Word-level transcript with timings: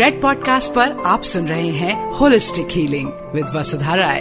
Red 0.00 0.20
podcast 0.22 0.70
पर 0.72 0.92
आप 1.06 1.22
सुन 1.30 1.48
रहे 1.48 1.68
हैं 1.70 1.94
holistic 2.10 2.68
healing 2.70 3.08
with 3.32 3.46
Vasudha 3.56 3.94
Rai 3.94 4.20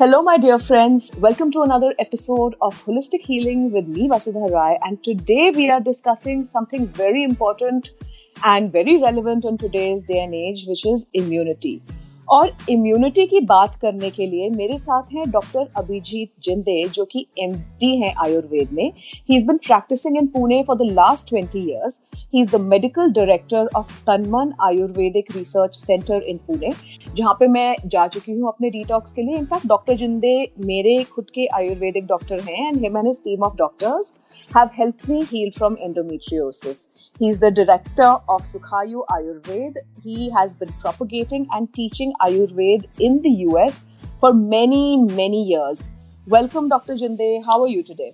hello 0.00 0.22
my 0.22 0.38
dear 0.38 0.58
friends 0.58 1.10
welcome 1.16 1.50
to 1.50 1.60
another 1.60 1.94
episode 2.00 2.56
of 2.62 2.82
holistic 2.88 3.30
healing 3.30 3.72
with 3.72 3.88
me 3.88 4.08
Vasudha 4.08 4.46
Rai 4.52 4.74
and 4.86 4.98
today 5.04 5.50
we 5.56 5.68
are 5.68 5.80
discussing 5.82 6.44
something 6.46 6.88
very 6.98 7.22
important 7.22 7.88
and 8.36 8.70
very 8.74 8.96
relevant 8.98 9.44
in 9.44 9.56
today's 9.56 10.04
day 10.06 10.18
and 10.18 10.34
age 10.36 10.68
which 10.68 10.86
is 10.86 11.06
immunity 11.14 11.80
और 12.28 12.52
immunity 12.70 13.26
की 13.26 13.40
बात 13.42 13.74
करने 13.82 14.10
के 14.10 14.26
लिए 14.26 14.48
मेरे 14.50 14.78
साथ 14.78 15.12
हैं 15.14 15.30
doctor 15.30 15.66
Abhijit 15.78 16.30
जिंदे, 16.42 16.82
जो 16.88 17.04
कि 17.04 17.26
एमडी 17.38 17.96
हैं 17.96 18.14
आयुर्वेद 18.24 18.72
में। 18.72 18.92
He 19.28 19.36
is 19.36 19.46
been 19.46 19.56
practicing 19.58 20.16
in 20.18 20.26
Pune 20.28 20.62
for 20.62 20.76
the 20.76 20.90
last 20.92 21.28
twenty 21.28 21.60
years 21.60 22.00
he 22.14 22.40
is 22.40 22.56
the 22.56 22.60
medical 22.62 23.12
director 23.12 23.68
of 23.76 23.92
Tanman 24.06 24.52
ayurvedic 24.62 25.36
research 25.36 25.76
centre 25.76 26.22
in 26.22 26.36
Pune 26.46 26.70
जहाँ 27.14 27.34
पे 27.40 27.46
मैं 27.48 27.74
जा 27.86 28.06
चुकी 28.06 28.32
हूँ 28.32 28.48
अपने 28.48 28.70
डिटॉक्स 28.70 29.12
के 29.12 29.22
लिए। 29.22 29.36
इनफैक्ट 29.36 29.66
डॉक्टर 29.68 29.94
जिंदे 29.96 30.34
मेरे 30.66 31.02
खुद 31.04 31.30
के 31.30 31.46
आयुर्वेदिक 31.56 32.06
डॉक्टर 32.06 32.40
हैं 32.48 32.66
and 32.68 32.82
him 32.84 32.98
and 32.98 33.14
team 33.14 33.42
of 33.42 33.56
doctors 33.56 34.12
Have 34.55 34.69
help 34.79 35.09
me 35.09 35.21
heal 35.31 35.51
from 35.57 35.77
endometriosis 35.79 36.87
He 37.19 37.29
is 37.29 37.39
the 37.39 37.49
director 37.49 38.07
of 38.29 38.41
Sukhayu 38.47 39.03
Ayurved. 39.11 39.77
He 40.03 40.29
has 40.29 40.51
been 40.51 40.71
propagating 40.81 41.47
and 41.51 41.71
teaching 41.73 42.13
Ayurved 42.21 42.85
in 42.99 43.21
the 43.23 43.31
US 43.45 43.79
for 44.19 44.33
many, 44.33 44.97
many 44.97 45.43
years. 45.45 45.89
Welcome, 46.27 46.69
Dr. 46.69 46.93
Jinde. 46.93 47.43
How 47.43 47.61
are 47.63 47.67
you 47.67 47.81
today? 47.81 48.11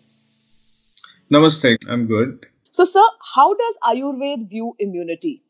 Namaste. 1.29 1.77
I'm 1.89 2.07
good. 2.07 2.45
So, 2.71 2.85
sir, 2.85 3.03
how 3.35 3.53
does 3.53 3.75
Ayurved 3.83 4.49
view 4.49 4.75
immunity? 4.79 5.41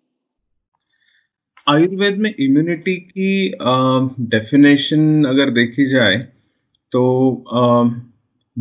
Ayurveda 1.70 2.18
में 2.20 2.30
immunity 2.30 2.96
की 2.96 3.28
definition 4.32 5.26
अगर 5.26 5.50
देखी 5.58 5.86
जाए 5.90 6.18
तो 6.92 7.04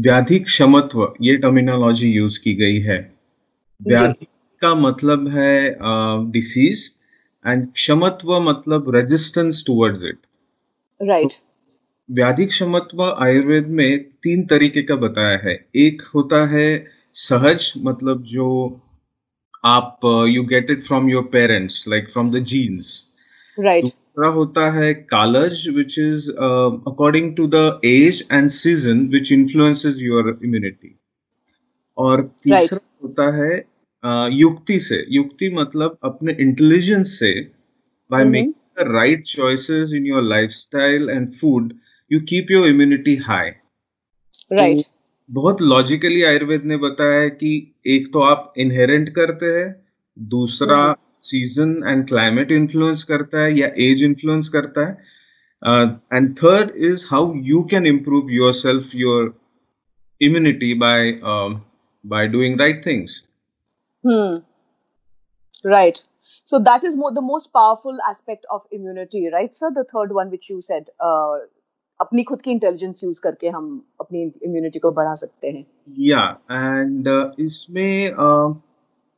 व्याधि 0.06 0.38
क्षमत्व 0.40 1.02
ये 1.22 1.36
terminology 1.38 2.08
use 2.12 2.40
की 2.40 2.54
गई 2.56 2.80
है। 2.82 2.98
व्याधि 3.82 4.26
का 4.62 4.74
मतलब 4.76 5.28
है 5.28 5.76
डिसीज 6.32 6.84
एंड 7.46 7.68
क्षमत्व 7.74 8.40
मतलब 8.50 8.96
रेजिस्टेंस 8.96 9.64
टुवर्ड्स 9.68 10.04
इट 10.04 10.18
राइट 11.00 11.34
व्याधि 12.10 12.46
क्षमत्व 12.46 13.04
आयुर्वेद 13.04 13.68
में 13.78 14.04
तीन 14.24 14.46
तरीके 14.48 14.82
का 14.84 14.96
बताया 14.98 15.38
है। 15.44 15.54
एक 15.76 16.02
होता 16.16 16.46
है 16.50 16.70
सहज 17.16 17.72
मतलब 17.86 18.24
जो 18.26 18.50
आप 19.66 20.00
you 20.30 20.44
get 20.46 20.70
it 20.72 20.84
from 20.86 21.10
your 21.10 21.24
parents 21.34 21.84
like 21.88 22.10
from 22.10 22.32
the 22.32 22.44
genes 22.46 22.94
right 23.58 23.86
दूसरा 24.18 24.30
होता 24.34 24.70
है 24.72 24.94
कालज 24.94 25.68
which 25.70 25.98
is 26.00 26.30
according 26.88 27.36
to 27.36 27.48
the 27.48 27.82
age 27.86 28.24
and 28.32 28.50
season 28.50 29.08
which 29.08 29.32
influences 29.32 29.96
your 30.00 30.40
immunity 30.44 31.00
और 31.98 32.22
तीसरा 32.44 32.60
right. 32.60 32.82
होता 33.04 33.28
है 33.36 33.60
uh, 34.04 34.30
युक्ति 34.32 34.80
से। 34.80 35.06
युक्ति 35.10 35.50
मतलब 35.50 35.98
अपने 36.04 36.36
इंटेलिजेंस 36.40 37.20
से 37.20 37.32
by 38.12 38.24
making 38.24 38.54
the 38.80 38.88
right 38.92 39.24
choices 39.24 39.94
in 39.94 40.06
your 40.06 40.24
lifestyle 40.24 41.10
and 41.10 41.34
food 41.34 41.74
you 42.12 42.20
keep 42.20 42.52
your 42.52 42.68
immunity 42.68 43.16
high 43.16 43.50
right 44.54 44.82
बहुत 45.30 45.62
लॉजिकली 45.62 46.24
आयुर्वेद 46.24 46.64
ने 46.66 46.78
बताया 46.78 47.22
है 47.22 47.30
कि 47.30 47.56
एक 47.88 48.14
तो 48.14 48.20
आप 48.20 48.54
इनहेरेंट 48.58 49.10
करते 49.10 49.46
हैं 49.46 49.76
दूसरा 50.20 50.96
सीज़न 51.30 51.76
एंड 51.88 52.08
क्लाइमेट 52.08 52.52
इन्फ्लुएंस 52.52 53.04
करता 53.04 53.42
है 53.42 53.58
या 53.60 53.68
एज 53.86 54.04
इन्फ्लुएंस 54.04 54.50
करता 54.56 54.88
है 54.88 55.92
and 56.14 56.36
third 56.38 56.76
is 56.92 57.06
how 57.12 57.34
you 57.46 57.62
can 57.72 57.86
improve 57.88 58.32
yourself 58.56 58.96
your 58.96 59.34
immunity 60.22 60.74
by 60.84 61.12
by 61.24 62.28
doing 62.28 62.60
right 62.62 62.86
things 62.86 63.22
Hmm. 64.04 64.38
Right. 65.64 66.02
So 66.46 66.60
that 66.60 66.84
is 66.84 66.96
more, 66.96 67.14
the 67.14 67.22
most 67.22 67.52
powerful 67.52 67.98
aspect 68.10 68.46
of 68.50 68.62
immunity, 68.72 69.30
right, 69.32 69.54
sir? 69.56 69.72
The 69.74 69.84
third 69.84 70.14
one 70.14 70.30
which 70.30 70.50
you 70.50 70.62
said, 70.62 70.90
uh, 71.00 71.38
अपनी 72.00 72.24
खुद 72.24 72.42
की 72.42 72.52
intelligence 72.52 73.04
use 73.04 73.20
करके 73.22 73.50
हम 73.50 73.70
अपनी 74.02 74.22
इम्यूनिटी 74.46 74.80
को 74.80 74.92
बढ़ा 74.98 75.14
सकते 75.22 75.48
हैं 75.48 75.66
या 76.00 76.20
एंड 76.52 77.08
इसमें 77.40 78.12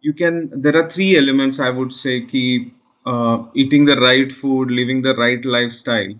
You 0.06 0.12
can 0.18 0.46
there 0.66 0.76
are 0.76 0.88
three 0.92 1.14
elements 1.16 1.60
I 1.60 1.70
would 1.80 1.90
say 2.02 2.18
कि 2.32 2.46
eating 3.62 3.82
the 3.86 3.94
right 4.00 4.30
food 4.36 4.70
living 4.76 5.00
the 5.06 5.12
right 5.16 5.42
lifestyle 5.54 6.12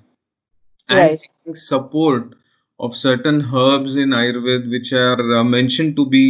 right. 0.91 1.22
and 1.47 1.59
support 1.60 2.34
of 2.81 2.97
certain 2.97 3.41
herbs 3.54 3.97
in 3.97 4.10
ayurveda 4.10 4.70
which 4.70 4.92
are 4.92 5.38
uh, 5.38 5.44
mentioned 5.44 5.97
to 5.97 6.06
be 6.06 6.25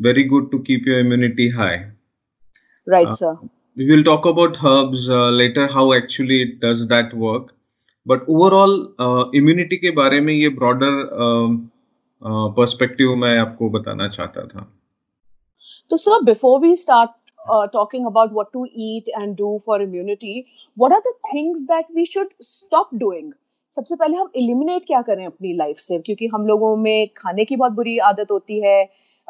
very 0.00 0.24
good 0.24 0.50
to 0.50 0.62
keep 0.62 0.86
your 0.86 1.00
immunity 1.00 1.50
high. 1.50 1.90
Right, 2.86 3.08
uh, 3.08 3.12
sir. 3.12 3.38
We 3.76 3.90
will 3.90 4.04
talk 4.04 4.24
about 4.24 4.56
herbs 4.64 5.08
uh, 5.10 5.30
later, 5.30 5.66
how 5.68 5.92
actually 5.92 6.42
it 6.42 6.60
does 6.60 6.86
that 6.88 7.12
work. 7.14 7.54
But 8.06 8.22
overall, 8.28 8.94
uh, 8.98 9.24
immunity 9.34 9.76
के 9.78 9.90
बारे 9.90 10.20
में 10.20 10.32
ये 10.34 10.48
broader 10.56 10.92
perspective 12.58 13.16
मैं 13.16 13.38
आपको 13.38 13.70
बताना 13.70 14.08
चाहता 14.08 14.46
था. 14.46 14.66
So, 15.92 15.96
sir, 15.96 16.22
before 16.24 16.60
we 16.60 16.76
start 16.76 17.10
uh, 17.48 17.66
talking 17.68 18.06
about 18.06 18.32
what 18.32 18.52
to 18.52 18.66
eat 18.72 19.08
and 19.16 19.36
do 19.36 19.58
for 19.64 19.80
immunity, 19.80 20.46
what 20.76 20.92
are 20.92 21.02
the 21.02 21.14
things 21.32 21.66
that 21.66 21.84
we 21.94 22.06
should 22.06 22.28
stop 22.40 22.90
doing? 23.04 23.32
सबसे 23.74 23.96
पहले 23.96 24.16
हम 24.16 24.30
एलिमिनेट 24.36 24.84
क्या 24.86 25.00
करें 25.08 25.24
अपनी 25.26 25.52
लाइफ 25.56 25.78
से 25.78 25.98
क्योंकि 26.06 26.26
हम 26.34 26.46
लोगों 26.46 26.76
में 26.76 27.08
खाने 27.16 27.44
की 27.44 27.56
बहुत 27.56 27.72
बुरी 27.72 27.98
आदत 28.12 28.30
होती 28.30 28.60
है 28.62 28.78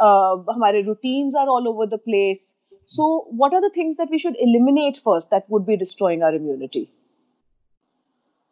हमारे 0.01 0.83
routines 0.87 1.35
are 1.41 1.49
all 1.55 1.69
over 1.69 1.87
the 1.87 1.99
place. 1.99 2.41
So, 2.87 3.09
what 3.41 3.53
are 3.53 3.61
the 3.61 3.71
things 3.75 3.97
that 3.97 4.11
we 4.11 4.19
should 4.19 4.37
eliminate 4.45 5.01
first 5.09 5.31
that 5.31 5.51
would 5.51 5.67
be 5.67 5.77
destroying 5.77 6.23
our 6.23 6.35
immunity? 6.35 6.91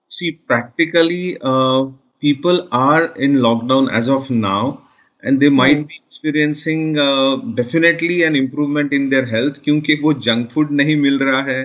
See, 0.08 0.32
practically, 0.32 1.38
uh, 1.40 1.86
people 2.20 2.68
are 2.70 3.06
in 3.28 3.38
lockdown 3.46 3.90
as 3.90 4.08
of 4.08 4.28
now, 4.30 4.82
And 5.23 5.39
they 5.39 5.49
might 5.49 5.77
mm. 5.77 5.87
be 5.87 6.01
experiencing 6.07 6.97
uh, 6.97 7.35
definitely 7.55 8.23
an 8.23 8.35
improvement 8.35 8.93
in 8.93 9.09
their 9.09 9.25
health 9.25 9.61
क्योंकि 9.63 9.99
वो 10.01 10.13
junk 10.27 10.51
food 10.51 10.71
नहीं 10.81 10.95
मिल 11.01 11.19
रहा 11.19 11.41
है. 11.51 11.61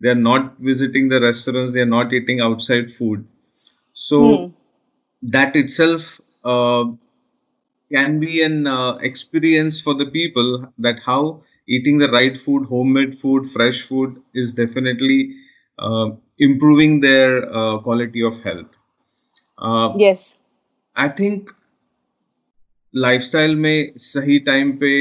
They 0.00 0.10
are 0.10 0.22
not 0.26 0.52
visiting 0.58 1.08
the 1.08 1.20
restaurants. 1.20 1.72
They 1.72 1.80
are 1.80 1.92
not 1.94 2.12
eating 2.12 2.40
outside 2.40 2.92
food. 2.98 3.24
So 3.94 4.20
mm. 4.20 4.52
that 5.22 5.56
itself 5.56 6.20
uh, 6.44 6.84
can 7.92 8.20
be 8.20 8.42
an 8.42 8.66
uh, 8.66 8.96
experience 8.96 9.80
for 9.80 9.94
the 9.94 10.06
people 10.06 10.66
that 10.78 11.00
how 11.06 11.42
eating 11.66 11.98
the 11.98 12.10
right 12.10 12.36
food, 12.36 12.66
homemade 12.66 13.18
food, 13.20 13.50
fresh 13.50 13.86
food 13.88 14.20
is 14.34 14.52
definitely 14.52 15.36
uh, 15.78 16.10
improving 16.38 17.00
their 17.00 17.44
uh, 17.54 17.78
quality 17.78 18.22
of 18.22 18.42
health. 18.42 18.66
Uh, 19.58 19.92
yes. 19.96 20.36
I 20.96 21.08
think 21.08 21.50
lifestyle 22.94 23.54
में 23.56 23.92
सही 23.98 24.38
time 24.48 24.72
पे 24.82 24.92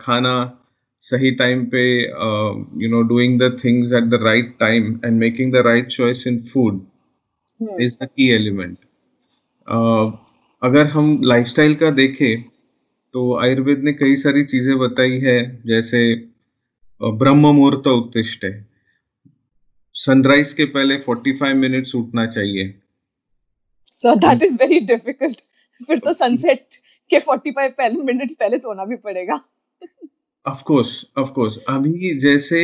खाना 0.00 0.34
सही 1.04 1.30
time 1.34 1.64
पे 1.74 1.82
you 2.82 2.88
know 2.90 3.02
doing 3.08 3.38
the 3.40 3.50
things 3.64 3.92
at 3.92 4.04
the 4.04 4.22
right 4.22 4.56
time 4.60 5.00
and 5.04 5.18
making 5.18 5.52
the 5.52 5.62
right 5.66 5.88
choice 5.88 6.26
in 6.26 6.38
food 6.52 6.80
is 7.80 7.96
the 8.02 8.06
key 8.06 8.28
element 8.34 8.76
अगर 10.62 10.86
हम 10.86 11.20
lifestyle 11.24 11.74
का 11.74 11.90
देखें 11.90 12.42
तो 13.14 13.34
आयुर्वेद 13.40 13.82
ने 13.84 13.92
कई 13.92 14.16
सारी 14.16 14.44
चीज़ें 14.44 14.78
बताई 14.78 15.18
है 15.20 15.38
जैसे 15.66 16.00
ब्रह्म 17.00 17.52
मुहूर्त 17.54 17.86
उत्तिष्ट 17.86 18.44
है। 18.44 18.50
सनराइज 19.94 20.52
के 20.52 20.64
पहले 20.74 20.96
45 21.08 21.54
मिनट्स 21.56 21.94
उठना 21.94 22.26
चाहिए। 22.26 22.68
So 24.04 24.14
that 24.16 24.42
is 24.42 24.56
very 24.60 24.80
difficult 24.86 25.40
फिर 25.86 25.98
तो 25.98 26.12
सनसेट 26.12 26.78
के 27.10 27.20
45 27.22 27.72
पहले 27.78 28.02
मिनट्स 28.02 28.34
पहले 28.40 28.58
सोना 28.58 28.84
भी 28.84 28.96
पड़ेगा। 28.98 29.40
ऑफ़ 30.46 30.62
कोर्स 30.66 31.04
ऑफ़ 31.18 31.30
कोर्स 31.32 31.58
अभी 31.68 32.18
जैसे 32.20 32.60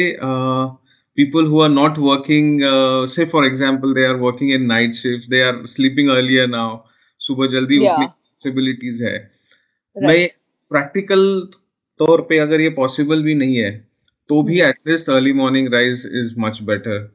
people 1.19 1.46
who 1.46 1.61
are 1.62 1.69
not 1.70 1.99
working 2.00 2.61
से 3.08 3.25
for 3.32 3.46
example 3.46 3.94
they 3.94 4.06
are 4.06 4.14
working 4.20 4.52
in 4.52 4.64
night 4.67 4.94
shift 4.94 5.29
they 5.31 5.43
are 5.43 5.64
sleeping 5.75 6.08
earlier 6.11 6.46
now 6.49 6.76
सुबह 7.20 7.46
जल्दी 7.52 7.79
उठने 7.79 8.06
पॉसिबिलिटीज 8.06 9.02
है। 9.02 9.17
मैं 9.96 10.29
प्रैक्टिकल 10.70 11.23
तौर 12.00 12.20
पे 12.29 12.38
अगर 12.38 12.61
ये 12.61 12.69
पॉसिबल 12.76 13.23
भी 13.23 13.35
नहीं 13.35 13.56
है 13.56 13.70
तो 14.31 14.43
भी 14.43 14.61
at least 14.62 15.11
early 15.11 15.32
morning 15.32 15.73
rise 15.75 16.06
is 16.14 16.35
much 16.40 16.58
better 16.70 17.08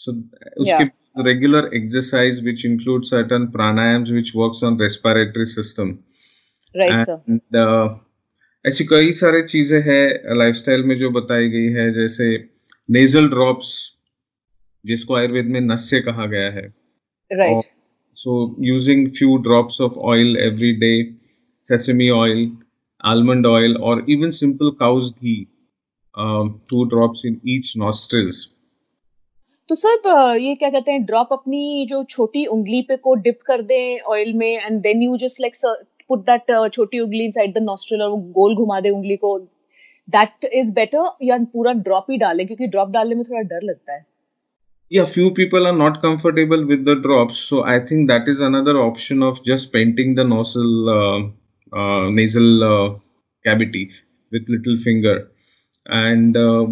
so 0.00 0.12
उसके 0.12 0.84
regular 1.22 1.70
exercise 1.74 2.42
which 2.44 2.64
include 2.66 3.04
certain 3.04 3.46
pranayams 3.50 4.10
which 4.10 4.32
works 4.36 4.62
on 4.64 4.80
respiratory 4.80 5.44
system 5.46 5.92
uh, 6.76 7.98
ऐसी 8.66 8.84
कई 8.84 9.12
सारे 9.12 9.42
चीज़ें 9.42 9.80
हैं 9.80 10.34
लाइफस्टाइल 10.36 10.82
में 10.82 10.98
जो 10.98 11.10
बताई 11.10 11.48
गई 11.48 11.66
है 11.66 11.92
जैसे 11.94 12.48
नेजल 12.90 13.28
ड्रॉप्स 13.28 13.92
जिसको 14.86 15.14
आयुर्वेद 15.14 15.46
में 15.46 15.60
नस्य 15.60 16.00
कहा 16.00 16.26
गया 16.26 16.50
है। 16.50 16.74
Right 17.32 17.64
so 18.14 18.56
using 18.60 19.10
few 19.10 19.36
drops 19.36 19.80
of 19.80 19.92
oil 19.92 20.36
every 20.36 20.72
day 20.72 21.14
sesame 21.68 22.10
oil 22.10 22.56
almond 23.04 23.46
oil 23.46 23.76
और 23.76 24.06
even 24.08 24.30
simple 24.30 24.70
cow's 24.70 25.10
ghee 25.10 25.48
two 26.70 26.84
drops 26.84 27.24
in 27.26 27.40
each 27.48 27.72
nostrils 27.76 28.48
तो 29.68 29.74
सर 29.74 30.36
ये 30.36 30.54
क्या 30.54 30.70
कहते 30.70 30.92
हैं 30.92 31.04
ड्रॉप 31.04 31.28
अपनी 31.32 31.86
जो 31.90 32.04
छोटी 32.04 32.46
उंगली 32.46 32.82
पे 32.82 32.96
को 32.96 33.14
डिप 33.14 33.38
कर 33.46 33.62
दें 33.62 34.00
ऑयल 34.00 34.32
में 34.32 34.64
and 34.64 34.80
then 34.80 35.02
you 35.02 35.16
just 35.16 35.40
like 35.40 35.54
put 36.10 36.20
that 36.30 36.72
छोटी 36.74 37.00
उंगली 37.00 37.24
इनसाइड 37.24 37.54
द 37.54 37.62
नॉस्ट्रल 37.62 38.02
और 38.02 38.10
वो 38.10 38.16
गोल 38.36 38.54
घुमा 38.56 38.80
दे 38.80 38.90
उंगली 38.90 39.16
को। 39.24 39.38
दैट 40.08 40.44
इज़ 40.52 40.72
बेटर 40.74 41.10
या 41.22 41.38
पूरा 41.52 41.72
ड्रॉप 41.88 42.06
ही 42.10 42.16
डालें 42.18 42.46
क्योंकि 42.46 42.66
ड्रॉप 42.66 42.90
डालने 42.90 43.14
में 43.14 43.24
थोड़ा 43.24 43.42
डर 43.42 43.66
लगता 43.70 43.92
है। 43.92 44.04
Yeah 44.90 45.04
few 45.16 45.26
people 45.34 45.66
are 45.70 45.76
not 45.80 45.98
comfortable 46.04 46.62
with 46.68 46.80
the 46.86 46.94
drops 47.02 47.42
so 47.50 47.58
i 47.72 47.74
think 47.90 48.08
that 48.10 48.30
is 48.30 48.40
another 48.46 48.72
option 48.84 49.20
of 49.26 49.36
just 49.48 49.68
painting 49.74 50.16
the 50.16 50.24
nostril 50.30 50.90
uh, 50.94 51.20
uh, 51.72 52.08
nasal 52.16 52.64
uh, 52.68 52.88
cavity 53.44 53.82
with 54.32 54.50
little 54.54 54.80
finger. 54.86 55.14
And 55.86 56.40
uh, 56.40 56.66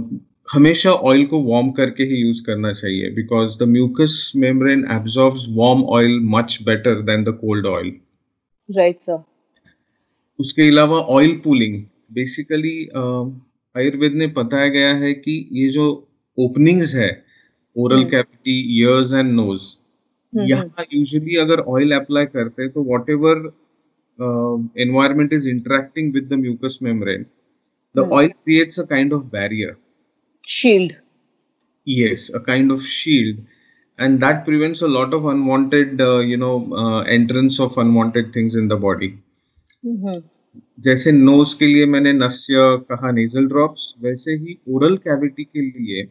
हमेशा 0.53 0.93
oil 1.09 1.25
को 1.27 1.43
warm 1.45 1.71
करके 1.79 2.05
ही 2.11 2.17
use 2.17 2.43
करना 2.45 2.73
चाहिए 2.73 3.11
because 3.15 3.57
the 3.59 3.69
mucus 3.69 4.13
membrane 4.45 4.85
absorbs 4.93 5.47
warm 5.57 5.83
oil 5.97 6.21
much 6.35 6.59
better 6.67 7.03
than 7.11 7.25
the 7.25 7.39
cold 7.41 7.67
oil 7.67 7.93
right 8.69 8.99
sir 9.01 9.23
उसके 10.39 10.69
अलावा 10.69 10.99
oil 11.17 11.37
pulling 11.45 11.83
basically 12.15 12.77
Ayurveda 13.75 14.13
ने 14.17 14.27
बताया 14.37 14.69
गया 14.77 14.95
है 14.97 15.13
कि 15.15 15.35
ये 15.53 15.69
जो 15.71 15.87
ओपनिंग्स 16.39 16.95
है 16.95 17.11
oral 17.77 18.05
cavity 18.11 18.61
ears 18.79 19.13
and 19.13 19.33
nose 19.33 19.63
यहाँ 20.51 20.85
यूजुअली 20.93 21.37
अगर 21.43 21.61
ऑयल 21.75 21.93
अप्लाई 21.95 22.27
करते 22.27 22.63
हैं 22.63 22.71
तो 22.73 22.83
whatever 23.11 23.51
environment 24.83 25.33
is 25.33 25.49
interacting 25.49 26.13
with 26.15 26.29
the 26.33 26.39
mucus 26.41 26.79
membrane 26.83 27.27
the 27.95 28.09
oil 28.13 28.29
creates 28.29 28.81
a 28.81 28.85
kind 28.87 29.13
of 29.13 29.25
barrier 29.33 29.77
shield. 30.45 30.97
Yes 31.87 32.31
a 32.31 32.41
kind 32.41 32.73
of 32.73 32.85
shield 32.87 33.41
and 33.99 34.21
that 34.21 34.45
prevents 34.45 34.83
a 34.83 34.89
lot 34.89 35.13
of 35.13 35.27
unwanted 35.27 36.01
uh, 36.01 36.19
you 36.21 36.37
know 36.37 36.55
uh, 36.75 37.03
entrance 37.03 37.59
of 37.61 37.77
unwanted 37.77 38.33
things 38.33 38.55
in 38.55 38.69
the 38.69 38.77
body. 38.77 39.19
हम्म। 39.85 40.21
जैसे 40.79 41.13
nose 41.13 41.57
के 41.59 41.67
लिए 41.67 41.87
मैंने 41.87 42.13
नस्य 42.13 42.55
कहा 42.91 43.11
nasal 43.11 43.47
drops 43.49 43.95
वैसे 44.03 44.33
ही 44.37 44.59
oral 44.69 44.97
cavity 44.99 45.45
के 45.45 45.61
लिए 45.61 46.07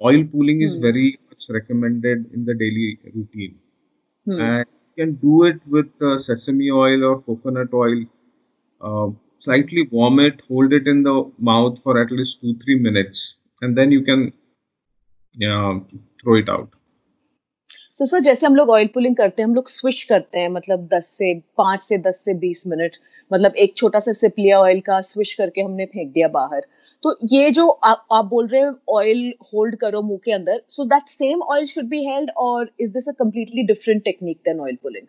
oil 0.00 0.24
pulling 0.28 0.62
is 0.62 0.78
very 0.78 1.08
much 1.32 1.46
recommended 1.50 2.26
in 2.34 2.44
the 2.44 2.56
daily 2.58 2.90
routine 3.06 4.40
and 4.40 4.64
can 4.98 5.14
do 5.16 5.46
it 5.46 5.60
with 5.68 6.18
sesame 6.20 6.68
oil 6.76 7.04
और 7.04 7.18
coconut 7.20 7.74
oil 7.74 8.04
slightly 9.40 9.82
warm 9.92 10.20
it 10.20 10.42
hold 10.50 10.72
it 10.72 10.88
in 10.88 11.02
the 11.02 11.24
mouth 11.44 11.76
for 11.84 12.00
at least 12.00 12.40
two 12.42 12.54
three 12.54 12.78
minutes 12.82 13.26
and 13.62 13.76
then 13.76 13.92
you 13.92 14.00
can 14.02 14.30
throw 16.18 16.36
it 16.38 16.50
out 16.50 16.68
तो 17.98 18.06
sir 18.06 18.20
जैसे 18.20 18.46
हम 18.46 18.56
लोग 18.56 18.70
oil 18.70 18.86
pulling 18.86 19.16
करते 19.16 19.42
हैं 19.42 19.48
हम 19.48 19.54
लोग 19.54 19.68
swish 19.68 20.04
करते 20.04 20.38
हैं 20.38 20.48
मतलब 20.48 20.88
10 20.88 21.02
से 21.02 21.40
5 21.60 21.80
से 21.80 21.98
10 21.98 22.14
से 22.14 22.34
20 22.40 22.66
मिनट 22.66 22.96
मतलब 23.32 23.54
एक 23.56 23.76
छोटा 23.76 23.98
सा 23.98 24.12
सिप 24.12 24.32
लिया 24.38 24.58
ऑयल 24.60 24.80
का 24.80 25.00
स्विश 25.00 25.34
करके 25.34 25.60
हमने 25.60 25.84
फेंक 25.84 26.12
दिया 26.12 26.28
बाहर। 26.28 26.60
तो 27.02 27.18
ये 27.32 27.50
जो 27.50 27.68
आ, 27.68 27.92
आप 27.92 28.24
बोल 28.24 28.46
रहे 28.46 28.60
हैं 28.60 28.72
ऑयल 28.88 29.34
होल्ड 29.44 29.76
करो 29.76 30.02
मुँह 30.02 30.18
के 30.24 30.32
अंदर 30.32 30.62
so 30.68 30.84
that 30.84 31.02
same 31.02 31.42
oil 31.42 31.66
should 31.66 31.84
be 31.84 32.04
held 32.04 32.30
और 32.36 32.70
is 32.80 32.90
this 32.90 33.08
a 33.08 33.12
completely 33.12 33.62
different 33.62 34.04
technique 34.04 34.36
than 34.36 34.60
oil 34.60 34.76
pulling 34.82 35.06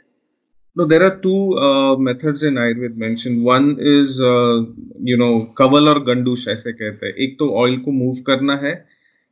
No, 0.78 0.86
there 0.86 1.04
are 1.04 1.16
two 1.20 1.58
uh, 1.58 1.96
methods 1.96 2.42
in 2.44 2.58
Ayurved 2.58 2.98
mentioned. 2.98 3.46
One 3.46 3.68
is, 3.80 4.18
uh, 4.22 4.56
you 5.10 5.18
know, 5.18 5.56
कवल 5.58 5.90
और 5.90 6.04
गंडूश 6.04 6.48
ऐसे 6.48 6.74
कहते 6.74 7.06
हैं 7.06 7.14
एक 7.14 7.36
तो 7.40 7.50
ऑयल 7.50 7.78
को 7.78 7.92
मूव 7.92 8.16
करना 8.28 8.56
है 8.56 8.88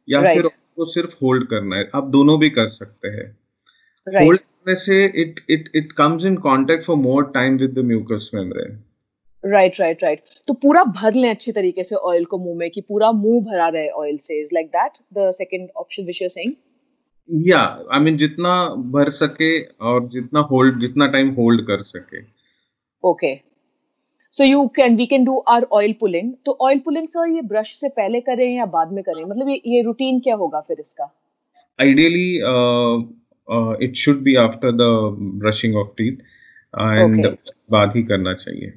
या 0.09 0.19
Right. 0.19 0.33
फिर 0.33 0.45
उसको 0.45 0.85
सिर्फ़ 0.85 1.15
होल्ड 1.23 1.47
करना 1.47 1.75
है 1.75 1.89
आप 1.95 2.03
दोनों 2.03 2.39
भी 2.39 2.49
कर 2.49 2.67
सकते 2.67 3.07
हैं 3.07 3.42
होल्ड 4.07 4.39
राइट 4.39 4.39
करने 4.39 4.75
से 4.75 5.05
it 5.21 5.39
it 5.49 5.69
it 5.75 5.91
comes 5.97 6.25
in 6.25 6.35
contact 6.47 6.85
for 6.85 6.95
more 6.97 7.31
time 7.33 7.57
with 7.57 7.73
the 7.79 7.85
mucus 7.85 8.29
membrane 8.33 8.81
right 9.43 9.79
right 9.79 10.03
right 10.03 10.21
तो 10.47 10.53
पूरा 10.53 10.83
भर 10.97 11.13
लें 11.13 11.29
अच्छी 11.29 11.51
तरीके 11.51 11.83
से 11.83 11.95
ऑयल 12.09 12.25
को 12.25 12.37
मुँह 12.37 12.57
में 12.57 12.69
कि 12.71 12.81
पूरा 12.81 13.11
मुँह 13.11 13.41
भरा 13.45 13.67
रहे 13.67 13.87
ऑयल 13.89 14.17
से. 14.17 14.41
Is 14.41 14.49
like 14.53 14.67
that 14.67 14.91
the 15.17 15.31
second 15.37 15.69
option 15.77 16.05
which 16.05 16.21
you 16.21 16.29
saying 16.29 16.53
या 17.47 17.59
आई 17.93 17.99
मीन 17.99 18.17
जितना 18.17 18.53
भर 18.93 19.09
सके 19.09 19.59
और 19.89 20.07
जितना 20.09 20.39
होल्ड 20.51 20.79
जितना 20.81 21.07
टाइम 21.07 21.29
होल्ड 21.33 21.61
कर 21.67 21.81
सके. 21.83 22.21
Okay 23.03 23.35
so 24.37 24.43
you 24.43 24.65
can 24.75 24.95
we 24.97 25.05
can 25.05 25.25
do 25.25 25.37
our 25.47 25.63
oil 25.71 25.93
pulling 25.99 26.31
तो 26.45 26.57
ऑयल 26.61 26.79
पुलिंग 26.85 27.07
सर 27.07 27.35
ये 27.35 27.41
ब्रश 27.41 27.75
से 27.79 27.89
पहले 27.89 28.19
करें 28.21 28.55
या 28.55 28.65
बाद 28.77 28.91
में 28.93 29.03
करें? 29.03 29.23
मतलब 29.25 29.49
ये 29.49 29.61
ये 29.67 29.81
रूटीन 29.83 30.19
क्या 30.19 30.35
होगा 30.35 30.59
फिर 30.59 30.79
इसका? 30.79 31.09
Ideally 31.79 32.29
uh, 33.47 33.75
it 33.79 33.97
should 33.97 34.23
be 34.23 34.37
after 34.37 34.71
the 34.71 34.91
brushing 35.43 35.75
of 35.75 35.95
teeth. 35.97 36.21
And 36.73 37.25
Okay. 37.25 37.35
बाद 37.71 37.91
ही 37.95 38.03
करना 38.03 38.33
चाहिए। 38.33 38.71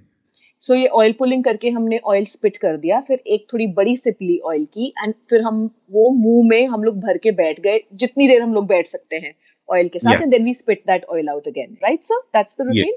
सो 0.63 0.75
ये 0.75 0.87
ऑयल 0.99 1.13
पुलिंग 1.19 1.43
करके 1.45 1.71
हमने 1.71 1.99
ऑयल 2.13 2.25
स्पिट 2.25 2.57
कर 2.57 2.77
दिया 2.77 3.01
फिर 3.09 3.23
एक 3.27 3.47
थोड़ी 3.53 3.67
बड़ी 3.75 3.97
सिप 3.97 4.17
ली 4.23 4.39
ऑयल 4.51 4.65
की 4.75 4.87
एंड 5.03 5.15
फिर 5.31 5.43
हम 5.43 5.65
वो 5.93 6.11
मुँह 6.11 6.49
में 6.49 6.67
हम 6.69 6.85
लोग 6.85 7.01
भर 7.01 7.19
के 7.19 7.31
बैठ 7.41 7.61
गए 7.61 7.81
जितनी 7.95 8.29
देर 8.29 8.43
हम 8.43 8.55
लोग 8.55 8.67
बैठ 8.67 8.87
सकते 8.87 9.17
हैं 9.17 9.35
ऑयल 9.69 9.89
के 9.89 9.99
साथ. 9.99 10.23
And 10.23 10.31
then 10.31 10.45
we 10.45 10.55
spit 10.55 10.83
that 10.87 11.05
oil 11.05 11.29
out 11.29 11.49
again 11.49 11.77
right 11.83 12.05
sir 12.05 12.21
that's 12.37 12.57
the 12.61 12.67
routine 12.69 12.97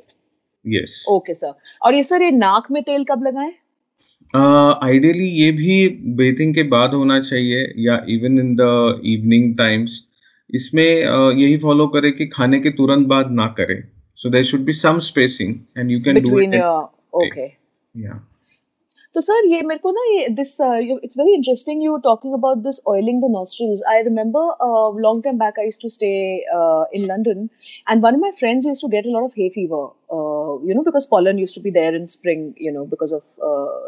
yes. 0.65 0.91
Okay 1.09 1.33
sir 1.33 1.53
और 1.81 1.95
ये 1.95 2.03
सर 2.03 2.21
ये 2.21 2.31
नाक 2.31 2.71
में 2.71 2.81
तेल 2.83 3.03
कब 3.11 3.23
लगाएँ? 3.27 3.53
आइडियली 4.33 5.29
uh, 5.29 5.39
ये 5.39 5.51
भी 5.51 5.87
बेथिंग 6.17 6.53
के 6.55 6.63
बाद 6.73 6.93
होना 6.93 7.19
चाहिए 7.21 7.73
या 7.87 8.05
even 8.09 8.39
in 8.39 8.55
the 8.55 9.01
evening 9.13 9.57
times 9.57 10.01
इसमें 10.55 10.83
uh, 10.83 11.31
यही 11.39 11.57
फॉलो 11.57 11.87
करें 11.95 12.11
कि 12.17 12.27
खाने 12.27 12.59
के 12.59 12.69
तुरंत 12.77 13.07
बाद 13.07 13.31
ना 13.31 13.47
करें 13.59 13.81
so 14.19 14.29
there 14.29 14.43
should 14.45 14.65
be 14.65 14.73
some 14.73 14.99
spacing 15.11 15.55
and 15.77 15.91
you 15.91 15.99
can 16.07 16.21
do 16.23 16.39
it 16.39 16.55
okay 16.55 17.45
या 17.95 18.25
तो 19.15 19.21
सर 19.21 19.47
ये 19.53 19.61
मेरे 19.67 19.79
को 19.83 19.91
ना 19.91 20.01
ये 20.07 20.27
this 20.35 20.49
it's 21.03 21.17
very 21.19 21.33
interesting 21.35 21.83
you 21.83 21.95
talking 22.03 22.33
about 22.33 22.57
this 22.63 22.79
oiling 22.87 23.21
the 23.21 23.31
nostrils 23.35 23.81
I 23.91 24.01
remember 24.03 24.99
long 25.01 25.23
time 25.23 25.37
back 25.39 25.59
I 25.59 25.65
used 25.65 25.81
to 25.81 25.89
stay 25.89 26.11
in 26.97 27.07
london 27.07 27.41
and 27.91 28.05
one 28.05 28.17
of 28.17 28.21
my 28.21 28.31
friends 28.37 28.67
used 28.69 28.85
to 28.85 28.89
get 28.93 29.09
a 29.09 29.15
lot 29.15 29.25
of 29.29 29.39
hay 29.41 29.49
fever 29.55 29.81
uh, 30.17 30.51
you 30.69 30.77
know 30.77 30.85
because 30.85 31.07
pollen 31.15 31.41
used 31.43 31.57
to 31.57 31.63
be 31.65 31.73
there 31.79 31.97
in 31.99 32.07
spring 32.13 32.45
you 32.67 32.73
know 32.77 32.85
because 32.93 33.15
of 33.17 33.49
uh, 33.49 33.81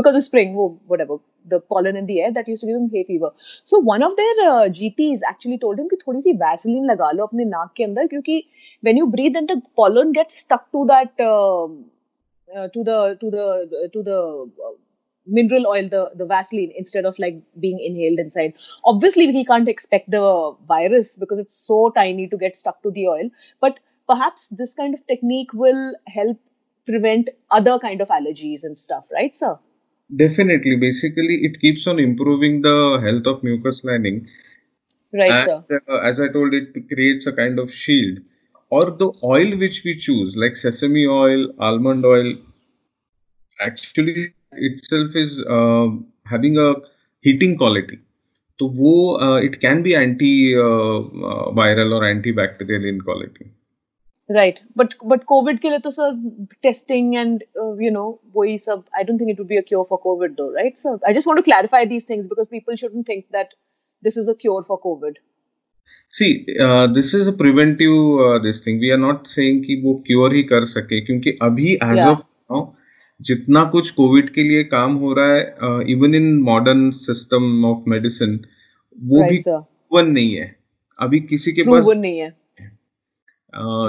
because 0.00 0.18
of 0.20 0.26
spring 0.26 0.58
oh, 0.64 0.68
whatever 0.94 1.18
the 1.45 1.59
pollen 1.59 1.95
in 1.95 2.05
the 2.05 2.19
air 2.21 2.31
that 2.33 2.47
used 2.47 2.61
to 2.61 2.67
give 2.67 2.75
him 2.75 2.89
hay 2.93 3.03
fever 3.03 3.29
so 3.65 3.79
one 3.79 4.03
of 4.03 4.15
their 4.17 4.33
uh, 4.47 4.65
gps 4.79 5.21
actually 5.29 5.57
told 5.57 5.79
him 5.79 5.87
कि 5.89 5.97
थोड़ी 6.07 6.21
सी 6.21 6.33
Vaseline 6.41 6.85
लगा 6.91 7.11
लो 7.11 7.25
अपने 7.25 7.45
नाक 7.45 7.73
के 7.77 7.83
अंदर 7.83 8.07
क्योंकि 8.07 8.41
when 8.87 8.99
you 9.01 9.07
breathe 9.15 9.33
then 9.37 9.47
the 9.53 9.61
pollen 9.81 10.11
gets 10.19 10.43
stuck 10.43 10.67
to 10.71 10.85
that 10.91 11.25
um, 11.29 11.79
uh, 12.55 12.67
to 12.75 12.83
the 12.83 13.17
to 13.21 13.31
the 13.37 13.89
to 13.93 14.03
the 14.03 14.19
uh, 14.67 14.75
mineral 15.37 15.67
oil 15.67 15.89
the 15.89 16.03
the 16.15 16.25
vaseline 16.25 16.71
instead 16.75 17.05
of 17.05 17.17
like 17.19 17.39
being 17.59 17.79
inhaled 17.89 18.19
inside 18.19 18.53
obviously 18.91 19.31
he 19.31 19.45
can't 19.45 19.69
expect 19.73 20.09
the 20.17 20.25
virus 20.67 21.15
because 21.23 21.39
it's 21.39 21.57
so 21.71 21.79
tiny 21.97 22.27
to 22.27 22.37
get 22.37 22.55
stuck 22.55 22.81
to 22.83 22.91
the 22.91 23.07
oil 23.07 23.29
but 23.61 23.79
perhaps 24.07 24.47
this 24.51 24.73
kind 24.73 24.95
of 24.95 25.05
technique 25.07 25.53
will 25.53 25.83
help 26.07 26.37
prevent 26.85 27.29
other 27.51 27.77
kind 27.79 28.01
of 28.01 28.07
allergies 28.07 28.63
and 28.63 28.77
stuff 28.77 29.03
right 29.11 29.35
sir 29.35 29.57
definitely 30.09 30.75
basically 30.75 31.41
it 31.47 31.59
keeps 31.59 31.87
on 31.87 31.99
improving 31.99 32.61
the 32.61 32.99
health 33.03 33.27
of 33.27 33.43
mucus 33.43 33.81
lining 33.83 34.27
right 35.13 35.31
and 35.31 35.49
sir 35.49 35.63
uh, 35.71 35.97
as 35.97 36.19
I 36.19 36.27
told, 36.29 36.53
it 36.53 36.87
creates 36.87 37.27
a 37.27 37.33
kind 37.33 37.59
of 37.59 37.73
shield. 37.73 38.19
Or 38.69 38.91
the 38.91 39.11
oil 39.23 39.57
which 39.57 39.81
we 39.83 39.97
choose, 39.97 40.35
like 40.35 40.55
sesame 40.55 41.07
oil, 41.07 41.53
almond 41.59 42.05
oil, 42.05 42.35
actually 43.59 44.33
itself 44.51 45.15
is 45.15 45.39
uh, 45.49 45.87
having 46.25 46.57
a 46.57 46.75
heating 47.21 47.57
quality. 47.57 47.99
तो 48.59 48.67
वो 48.67 48.93
it 49.43 49.55
can 49.55 49.81
be 49.81 49.91
antiviral 51.57 51.93
और 51.93 52.05
anti 52.05 52.31
bacterial 52.39 52.85
in 52.85 52.99
quality 53.01 53.45
Right 54.28 54.60
but 54.80 54.94
but 55.08 55.24
covid 55.30 55.58
के 55.60 55.70
लिए 55.70 55.78
तो 55.86 55.90
sir 55.90 56.06
testing 56.66 57.08
and 57.22 57.42
uh, 57.62 57.72
you 57.86 57.90
know 57.96 58.06
वही 58.36 58.56
सब 58.58 58.84
I 59.00 59.02
don't 59.08 59.18
think 59.18 59.32
it 59.32 59.42
would 59.42 59.50
be 59.50 59.58
a 59.58 59.64
cure 59.70 59.84
for 59.90 59.98
covid 60.04 60.36
though 60.38 60.50
right 60.58 60.78
sir 60.84 60.94
I 61.10 61.12
just 61.18 61.30
want 61.30 61.40
to 61.40 61.46
clarify 61.48 61.84
these 61.90 62.06
things 62.12 62.28
because 62.28 62.48
people 62.54 62.78
shouldn't 62.82 63.06
think 63.12 63.26
that 63.38 63.52
this 64.02 64.16
is 64.22 64.30
a 64.34 64.36
cure 64.44 64.64
for 64.70 64.78
covid 64.88 65.22
see 66.14 66.26
this 66.94 67.14
is 67.14 67.28
a 67.28 67.32
preventive 67.36 67.92
this 68.42 68.60
thing 68.66 68.80
we 68.80 68.90
are 68.90 68.98
not 68.98 69.26
saying 69.26 69.62
कि 69.64 69.80
वो 69.84 69.94
cure 70.06 70.34
ही 70.34 70.42
कर 70.52 70.64
सके 70.66 71.00
क्योंकि 71.06 71.36
अभी 71.42 71.72
as 71.74 71.98
Yeah. 71.98 72.10
Of 72.10 72.18
now 72.52 72.66
जितना 73.20 73.64
कुछ 73.72 73.90
COVID 73.98 74.28
के 74.34 74.42
लिए 74.42 74.62
काम 74.74 74.94
हो 75.02 75.12
रहा 75.18 75.34
है 75.34 75.90
even 75.92 76.14
in 76.14 76.34
modern 76.42 76.90
system 77.06 77.64
of 77.64 77.88
medicine 77.90 78.38
वो 78.96 79.22
भी 79.22 79.28
Right, 79.28 79.48
sir. 79.48 79.60
प्रूवन 79.60 80.10
नहीं 80.10 80.34
है 80.34 80.46
अभी 80.98 81.20
किसी 81.32 81.52
के 81.52 81.62
पास 81.62 81.84
Proven 81.84 82.00
नहीं 82.00 82.18
है. 82.18 82.28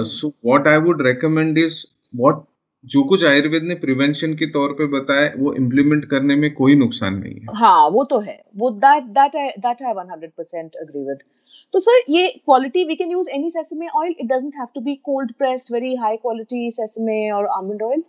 So 0.03 0.27
what 0.45 0.67
I 0.67 0.77
would 0.77 1.01
recommend 1.01 1.57
is 1.57 1.86
what 2.15 2.43
जो 2.86 3.03
कुछ 3.03 3.24
आयुर्वेद 3.25 3.63
ने 3.63 3.75
प्रिवेंशन 3.75 4.34
के 4.34 4.45
तौर 4.45 4.69
पे 4.69 4.86
बताया 4.86 5.31
वो 5.38 5.53
इम्प्लीमेंट 5.53 6.05
करने 6.05 6.36
में 6.36 6.53
कोई 6.53 6.75
नुकसान 6.75 7.15
नहीं 7.15 7.36
है। 7.36 7.45
हाँ 7.55 7.89
वो 7.89 8.03
तो 8.03 8.19
है। 8.19 8.43
वो 8.57 8.69
that 8.69 9.03
that 9.03 9.36
I 9.36 9.48
that 9.48 9.84
I 9.84 9.93
100% 9.93 10.75
agree 10.84 11.05
with. 11.05 11.24
तो 11.74 11.79
सर 11.79 12.01
ये 12.10 12.27
quality 12.27 12.84
we 12.84 12.95
can 12.95 13.12
use 13.12 13.29
any 13.29 13.50
sesame 13.50 13.88
oil 13.88 14.15
it 14.19 14.25
doesn't 14.25 14.53
have 14.55 14.67
to 14.75 14.81
be 14.81 14.95
cold 14.95 15.31
pressed 15.31 15.74
very 15.74 15.95
high 15.95 16.15
quality 16.15 16.72
sesame 16.72 17.31
और 17.31 17.45
almond 17.45 17.81
oil 17.81 18.03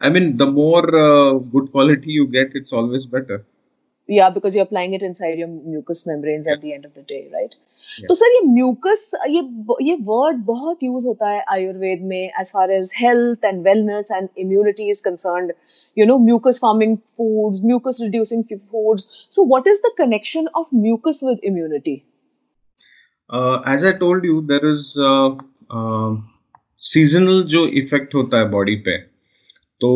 I 0.00 0.10
mean, 0.10 0.36
the 0.36 0.46
more 0.46 0.84
uh, 0.96 1.32
good 1.32 1.72
quality 1.72 2.12
you 2.12 2.26
get, 2.26 2.52
it's 2.54 2.72
always 2.72 3.06
better. 3.06 3.44
Yeah 4.08 4.30
because 4.30 4.54
you're 4.54 4.64
applying 4.64 4.94
it 4.94 5.02
inside 5.02 5.38
your 5.38 5.48
mucous 5.48 6.06
membranes 6.06 6.48
at 6.48 6.60
the 6.62 6.72
end 6.74 6.84
of 6.84 6.94
the 6.94 7.08
day 7.14 7.24
right 7.32 7.56
Yeah. 7.98 8.06
तो 8.08 8.14
sir 8.14 8.32
ये 8.32 8.40
mucus 8.46 9.10
ये 9.28 9.40
ये 9.82 9.94
word 10.08 10.42
बहुत 10.46 10.82
use 10.82 11.06
होता 11.06 11.28
है 11.28 11.42
आयुर्वेद 11.52 12.02
में 12.08 12.30
as 12.40 12.50
far 12.54 12.70
as 12.70 12.90
health 12.96 13.44
and 13.44 13.62
wellness 13.64 14.08
and 14.12 14.28
immunity 14.38 14.90
is 14.90 15.02
concerned 15.04 15.52
you 15.96 16.06
know 16.08 16.16
mucus 16.24 16.58
forming 16.62 16.92
foods 17.12 17.60
mucus 17.68 17.96
reducing 18.02 18.42
foods 18.50 19.06
so 19.36 19.44
what 19.52 19.70
is 19.70 19.80
the 19.86 19.90
connection 20.00 20.50
of 20.60 20.66
mucus 20.84 21.22
with 21.28 21.48
immunity 21.50 21.94
Uh, 23.30 23.60
as 23.66 23.84
I 23.84 23.92
told 23.92 24.24
you, 24.24 24.40
there 24.40 24.66
is 24.66 24.96
uh, 24.96 25.30
uh, 25.70 26.16
seasonal 26.82 27.42
जो 27.54 27.66
effect 27.80 28.14
होता 28.14 28.38
है 28.38 28.48
body 28.50 28.76
पे 28.86 28.96
तो 29.80 29.90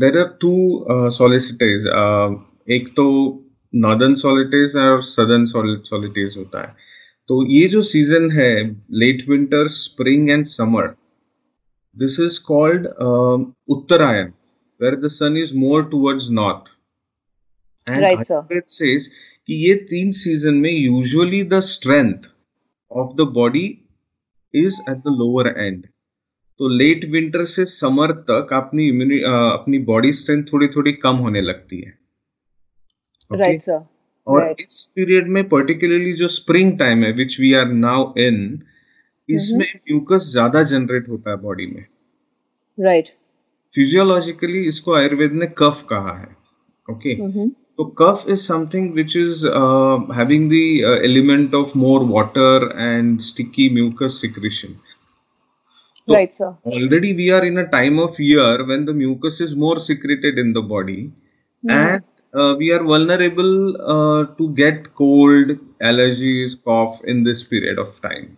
देर 0.00 0.18
are 0.18 0.26
to 0.40 0.50
सोलिसिटेज 1.18 1.86
एक 2.68 2.88
तो 2.96 3.04
northern 3.72 4.14
सोलिटेज 4.14 4.76
और 4.76 5.02
southern 5.02 5.46
सॉलिटेज 5.46 6.34
होता 6.36 6.62
है। 6.62 6.74
तो 7.28 7.44
ये 7.46 7.68
जो 7.68 7.82
सीज़न 7.82 8.30
है 8.30 8.52
late 9.00 9.28
winter 9.28 9.68
spring 9.68 10.30
and 10.30 10.46
summer 10.46 10.94
this 11.96 12.18
is 12.20 12.40
called 12.46 12.86
Uttarayan 13.68 14.32
where 14.80 14.96
the 14.96 15.08
sun 15.10 15.36
is 15.36 15.54
more 15.56 15.84
towards 15.90 16.28
north 16.30 16.70
and 17.86 18.22
says 18.70 19.06
कि 19.48 19.54
ये 19.66 19.74
तीन 19.90 20.12
सीज़न 20.12 20.54
में 20.54 20.70
usually 20.70 21.42
the 21.42 21.60
strength 21.66 22.26
of 22.90 23.14
the 23.16 23.28
body 23.34 23.66
is 24.54 24.80
at 24.90 24.96
the 24.96 25.14
lower 25.18 25.48
end 25.58 25.86
तो 26.60 26.68
late 26.68 27.04
winter 27.10 27.44
से 27.44 27.64
summer 27.64 28.12
तक 28.30 28.52
अपनी 28.52 28.88
इम्यूनि 28.88 29.20
अपनी 29.30 29.78
body 29.86 30.12
strength 30.12 30.44
थोड़ी 30.52 30.68
थोड़ी 30.68 30.92
कम 30.92 31.16
होने 31.16 31.40
लगती 31.40 31.80
है। 31.80 31.97
राइट 33.30 33.62
सर 33.62 33.84
और 34.26 34.54
इस 34.60 34.90
पीरियड 34.94 35.28
में 35.28 35.48
पर्टिकुलरली 35.48 36.12
जो 36.12 36.28
स्प्रिंग 36.28 36.78
टाइम 36.78 37.04
है 37.04 37.12
which 37.12 37.38
we 37.40 37.52
are 37.54 37.72
now 37.72 38.12
in 38.18 38.40
इसमें 39.28 39.72
म्यूकस 39.74 40.28
ज़्यादा 40.32 40.62
जनरेट 40.62 41.08
होता 41.08 41.30
है 41.30 41.36
बॉडी 41.36 41.66
में। 41.66 41.84
राइट 42.78 43.08
फिजियोलॉजिकली 43.74 44.66
इसको 44.68 44.94
आयुर्वेद 44.94 45.32
ने 45.32 45.46
कफ 45.58 45.86
कहा 45.90 46.16
है 46.18 46.36
ओके 46.88 47.16
mm-hmm. 47.16 47.50
तो 47.76 47.84
kapha 47.98 48.24
is 48.28 48.38
something 48.38 48.92
which 48.94 49.16
is 49.16 49.46
having 50.14 50.50
the 50.50 50.54
element 51.04 51.54
of 51.54 51.78
more 51.78 52.04
water 52.04 52.68
and 52.78 53.20
sticky 53.20 53.68
mucus 53.74 54.18
secretion 54.20 54.74
right 56.08 56.32
sir 56.32 56.44
already 56.44 57.12
we 57.12 57.28
are 57.30 57.44
in 57.44 57.60
a 57.60 57.64
time 57.70 58.00
of 58.00 58.22
year 58.22 58.62
when 58.62 58.84
the 58.84 58.96
mucus 58.96 59.38
is 59.42 59.54
more 59.56 59.80
secreted 59.80 60.38
in 60.38 60.52
the 60.52 60.64
body 60.68 61.00
and 61.62 62.00
uh, 62.37 62.55
we 62.59 62.71
are 62.71 62.83
vulnerable 62.83 63.53
uh, 63.95 64.25
to 64.37 64.49
get 64.59 64.93
cold, 64.95 65.51
allergies, 65.81 66.55
cough 66.63 66.99
in 67.05 67.23
this 67.23 67.43
period 67.43 67.79
of 67.79 67.89
time. 68.01 68.29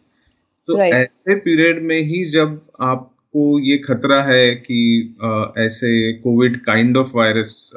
तो 0.67 0.77
Right. 0.79 0.93
ऐसे 0.93 1.35
period 1.47 1.81
में 1.89 1.99
ही 2.11 2.23
जब 2.31 2.59
आपको 2.81 3.43
ये 3.69 3.77
खतरा 3.87 4.21
है 4.29 4.45
कि 4.67 4.79
अ, 5.23 5.53
ऐसे 5.65 5.91
Covid 6.21 6.59
kind 6.65 6.97
of 6.97 7.11
virus 7.15 7.69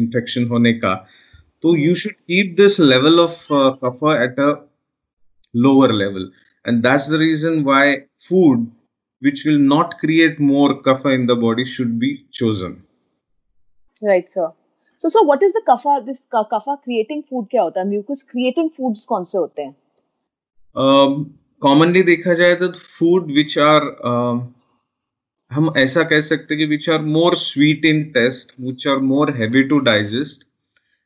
infection 0.00 0.46
होने 0.48 0.72
का 0.84 0.94
तो 1.62 1.74
you 1.76 1.94
should 2.02 2.12
keep 2.12 2.54
this 2.60 2.78
level 2.80 3.20
of 3.20 3.46
kapha 3.84 4.22
at 4.24 4.40
a 4.40 4.54
lower 5.54 5.86
level 5.98 6.24
and 6.64 6.82
that's 6.86 7.04
the 7.10 7.18
reason 7.20 7.54
why 7.66 7.82
food 8.28 8.64
which 9.22 9.38
will 9.48 9.60
not 9.68 9.94
create 10.00 10.40
more 10.48 10.72
kapha 10.88 11.12
in 11.18 11.22
the 11.30 11.36
body 11.44 11.64
should 11.74 11.92
be 12.02 12.10
chosen 12.38 12.74
right 14.02 14.28
sir 14.34 14.48
so 15.03 15.09
so 15.09 15.21
what 15.27 15.43
is 15.45 15.53
the 15.53 15.61
kapha 15.67 15.93
this 16.05 16.17
ka- 16.33 16.47
kapha 16.49 16.73
creating 16.87 17.21
food 17.29 17.45
क्या 17.51 17.61
होता 17.61 17.81
है 17.81 17.85
mucus 17.91 18.23
creating 18.33 18.67
foods 18.79 19.05
कौन 19.05 19.23
से 19.23 19.37
होते 19.37 19.61
हैं 19.61 19.75
commonly 21.61 22.03
देखा 22.03 22.33
जाए 22.33 22.55
तो 22.55 22.71
फ़ूड 22.71 23.31
विच 23.31 23.57
आर 23.59 23.81
हम 25.51 25.73
ऐसा 25.77 26.03
कह 26.03 26.21
सकते 26.21 26.53
हैं 26.53 26.57
कि 26.57 26.65
which 26.65 26.89
are 26.89 27.01
more 27.01 27.35
sweet 27.35 27.85
in 27.85 28.03
taste 28.03 28.51
which 28.61 28.87
are 28.87 28.97
more 29.11 29.31
heavy 29.35 29.63
to 29.63 29.79
digest 29.89 30.47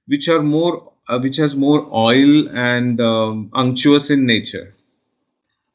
which 0.10 0.30
are 0.30 0.40
more 0.40 0.80
which 1.22 1.40
has 1.40 1.56
more 1.56 1.80
oil 2.04 2.50
and 2.56 3.02
unctuous 3.02 4.12
in 4.12 4.24
nature 4.26 4.72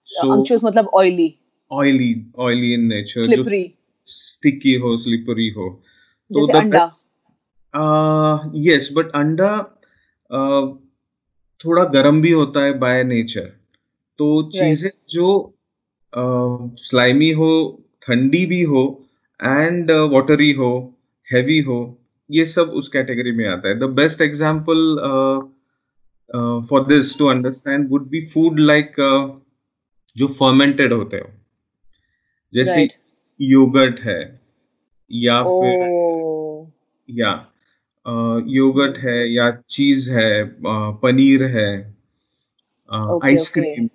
so 0.09 0.35
unctuous 0.37 0.65
मतलब 0.65 0.91
oily. 1.01 1.31
Oily 1.71 2.15
oily 2.39 2.73
in 2.75 2.85
nature 2.85 3.27
slippery. 3.27 3.65
Sticky 4.07 4.75
हो 4.75 4.97
slippery 4.97 5.49
हो. 5.49 5.69
तो 6.31 6.47
जैसे 6.47 6.53
the 6.53 6.59
yes 7.75 8.89
but 8.93 9.11
अंडा 9.15 9.53
uh, 10.31 10.77
थोड़ा 11.65 11.85
गर्म 11.85 12.21
भी 12.23 12.31
होता 12.31 12.65
है 12.65 12.79
बाय 12.79 13.03
नेचर 13.05 13.47
तो 14.19 14.51
चीज़ें 14.53 14.91
जो 15.11 15.55
स्लाइमी 16.79 17.31
हो 17.31 17.51
ठंडी 18.03 18.47
भी 18.47 18.63
हो 18.63 19.07
एंड 19.43 19.91
वाटरी 19.91 20.53
हो 20.53 20.95
हैवी 21.33 21.59
हो 21.61 21.99
ये 22.31 22.47
सब 22.47 22.71
उस 22.71 22.89
कैटेगरी 22.89 23.33
में 23.33 23.49
आता 23.49 23.69
है. 23.69 23.79
The 23.79 23.83
best 23.83 24.21
example 24.21 24.97
for 26.71 26.87
this 26.87 27.19
to 27.19 27.27
understand 27.27 27.91
would 27.91 28.09
be 28.09 28.27
food 28.27 28.59
like 28.59 28.95
जो 30.17 30.27
फर्मेंटेड 30.27 30.93
होते 30.93 31.17
हो. 31.17 31.29
जैसे 32.55 32.75
Right. 32.75 32.93
योगर्ट 33.41 34.01
है 34.01 34.41
या 35.13 35.43
फिर 35.43 35.87
oh. 35.89 36.71
या 37.11 37.50
योगर्ट 38.07 38.99
है 38.99 39.19
या 39.33 39.51
चीज़ 39.71 40.11
है 40.11 40.33
पनीर 41.03 41.45
है 41.57 41.71
ice cream 43.25 43.87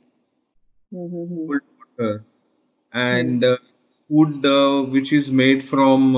cold 0.91 1.61
water 1.61 2.23
and 2.93 3.45
food 3.45 4.45
which 4.91 5.13
is 5.13 5.31
made 5.31 5.61
from 5.67 6.13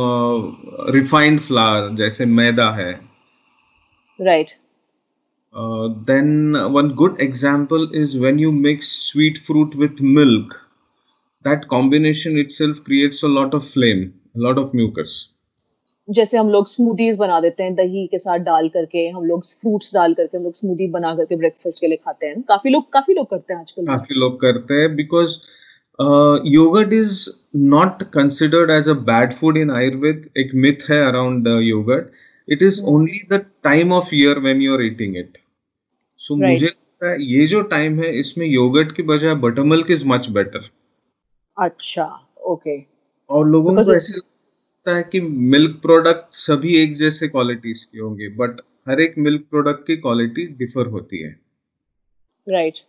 refined 0.95 1.39
flour 1.39 1.95
जैसे 1.97 2.25
मैदा 2.25 2.69
है। 2.71 2.91
Right 4.19 4.49
then 6.07 6.55
one 6.73 6.89
good 6.95 7.21
example 7.21 7.89
is 7.95 8.17
when 8.17 8.39
you 8.39 8.51
mix 8.51 8.87
sweet 9.11 9.37
fruit 9.45 9.75
with 9.75 10.01
milk 10.01 10.53
that 11.45 11.65
combination 11.69 12.37
it 12.39 12.51
creates 12.85 13.25
a 13.25 13.27
lot 13.29 13.55
of 13.55 13.71
phlegm 13.73 14.09
lot 14.43 14.57
of 14.57 14.75
mucus 14.75 15.17
जैसे 16.07 16.37
हम 16.37 16.49
लोग 16.49 16.67
smoothies 16.67 17.17
बना 17.17 17.39
देते 17.39 17.63
हैं 17.63 17.73
दही 17.75 18.05
के 18.07 18.17
साथ 18.19 18.39
डाल 18.39 18.69
करके 18.69 19.07
हम 19.07 19.23
लोग 19.25 19.45
फ्रूट्स 19.45 19.93
डाल 19.93 20.13
करके 20.13 20.37
हम 20.37 20.43
लोग 20.43 20.53
स्मूदी 20.53 20.87
बना 20.87 21.13
करके 21.15 21.35
ब्रेकफास्ट 21.35 21.79
के 21.81 21.87
लिए 21.87 21.97
खाते 21.97 22.27
हैं। 22.27 22.41
काफ़ी 22.41 22.71
लोग 22.71 22.91
काफ़ी 22.93 23.13
लोग 23.13 23.29
करते 23.29 23.53
हैं 23.53 23.59
आजकल। 23.61 23.85
काफ़ी 23.85 24.15
लोग 24.15 24.39
करते 24.41 24.73
हैं 24.73 24.95
because 24.95 25.35
yogurt 26.47 26.93
is 26.93 27.25
not 27.55 28.03
considered 28.03 28.71
as 28.71 28.89
a 28.89 28.93
bad 29.09 29.33
food 29.33 29.57
in 29.57 29.71
Ayurveda 29.71 30.29
एक 30.37 30.51
मिथ 30.55 30.89
है 30.89 31.01
around 31.05 31.47
yogurt 31.61 32.11
it 32.47 32.63
is 32.63 32.81
only 32.81 33.21
the 33.31 33.45
time 33.63 33.93
of 33.93 34.15
year 34.15 34.39
when 34.39 34.61
you 34.61 34.73
are 34.73 34.81
eating 34.81 35.17
it 35.17 35.37
so 36.17 36.35
मुझे 36.35 36.65
लगता 36.65 37.09
है 37.09 37.23
ये 37.23 37.45
जो 37.47 37.61
टाइम 37.61 37.99
है 37.99 38.13
इसमें 38.19 38.45
योगर्ट 38.47 38.95
की 38.95 39.03
बजाय 39.03 39.35
butter 39.45 39.63
milk 39.63 39.91
is 39.91 40.05
much 40.05 40.29
better 40.29 40.69
अच्छा 41.57 42.05
ओके 42.45 42.77
okay. 42.77 42.89
और 43.29 43.47
लोगों 43.47 43.71
Because 43.71 43.85
को 43.85 43.95
ऐसे 43.95 44.19
लगता 44.87 44.97
है 44.97 45.03
कि 45.11 45.19
मिल्क 45.53 45.79
प्रोडक्ट 45.81 46.35
सभी 46.39 46.75
एक 46.81 46.95
जैसे 46.97 47.27
क्वालिटीज 47.27 47.83
के 47.83 47.99
होंगे 47.99 48.27
बट 48.35 48.61
हर 48.89 49.01
एक 49.01 49.15
मिल्क 49.19 49.41
प्रोडक्ट 49.49 49.85
की 49.87 49.95
क्वालिटी 49.97 50.45
डिफर 50.59 50.87
होती 50.91 51.21
है। 51.23 51.31
Right 52.47 52.79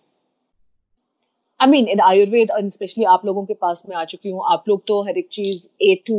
I 1.60 1.68
mean 1.68 1.88
in 1.88 2.00
Ayurveda 2.00 2.50
और 2.50 2.68
स्पेशली 2.70 3.04
आप 3.14 3.24
लोगों 3.26 3.44
के 3.46 3.54
पास 3.54 3.82
में 3.88 3.96
आ 3.96 4.04
चुकी 4.04 4.30
हूँ। 4.30 4.42
आप 4.52 4.68
लोग 4.68 4.82
तो 4.88 5.02
हर 5.08 5.18
एक 5.18 5.28
चीज़ 5.32 5.66
A 5.82 5.94
two 6.06 6.18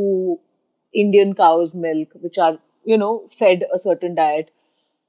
Indian 0.94 1.32
cow's 1.32 1.72
milk 1.88 2.16
which 2.22 2.38
are 2.38 2.58
you 2.86 2.96
know 2.96 3.10
fed 3.38 3.62
a 3.64 3.76
certain 3.86 4.14
diet 4.14 4.50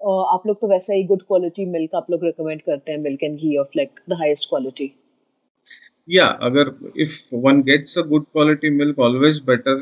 आप 0.02 0.44
लोग 0.48 0.62
तो 0.62 0.68
वैसा 0.68 0.94
ही 0.94 1.04
गुड 1.06 1.22
क्वालिटी 1.24 1.66
मिल्क 1.72 1.96
आप 1.96 2.12
लोग 2.12 2.24
रिकमेंड 2.26 2.62
करते 2.62 2.92
हैं 2.92 3.00
milk 3.00 3.24
and 3.24 3.38
ghee 3.38 3.56
of 3.58 3.78
like 3.78 4.00
the 4.10 4.24
highest 4.24 4.50
quality 4.50 4.94
Yeah, 6.08 6.30
agar 6.46 6.64
if 6.96 7.12
one 7.44 7.60
gets 7.66 7.92
a 8.02 8.04
good 8.04 8.24
quality 8.36 8.70
milk, 8.78 9.02
always 9.08 9.42
better. 9.50 9.74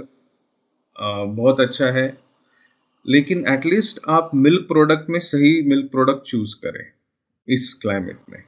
बहुत 0.99 1.59
अच्छा 1.59 1.91
है। 1.91 2.07
लेकिन 3.05 3.45
एटलीस्ट 3.47 3.99
आप 4.09 4.31
मिल्क 4.35 4.67
प्रोडक्ट 4.67 5.09
में 5.09 5.19
सही 5.19 5.61
मिल्क 5.67 5.89
प्रोडक्ट 5.91 6.25
चूज़ 6.27 6.55
करें 6.63 6.85
इस 7.47 7.73
क्लाइमेट 7.81 8.19
में। 8.29 8.39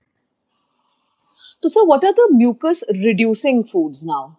तो 1.64 1.70
sir 1.70 1.86
what 1.88 2.06
are 2.06 2.12
the 2.12 2.28
mucus 2.34 2.84
reducing 2.92 3.64
foods 3.72 4.04
now 4.06 4.30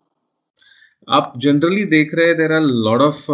आप 1.09 1.33
जनरली 1.37 1.85
देख 1.85 2.15
रहे 2.15 2.27
हैं 2.27 2.37
there 2.37 2.53
are 2.53 2.61
lot 2.61 3.01
of 3.01 3.25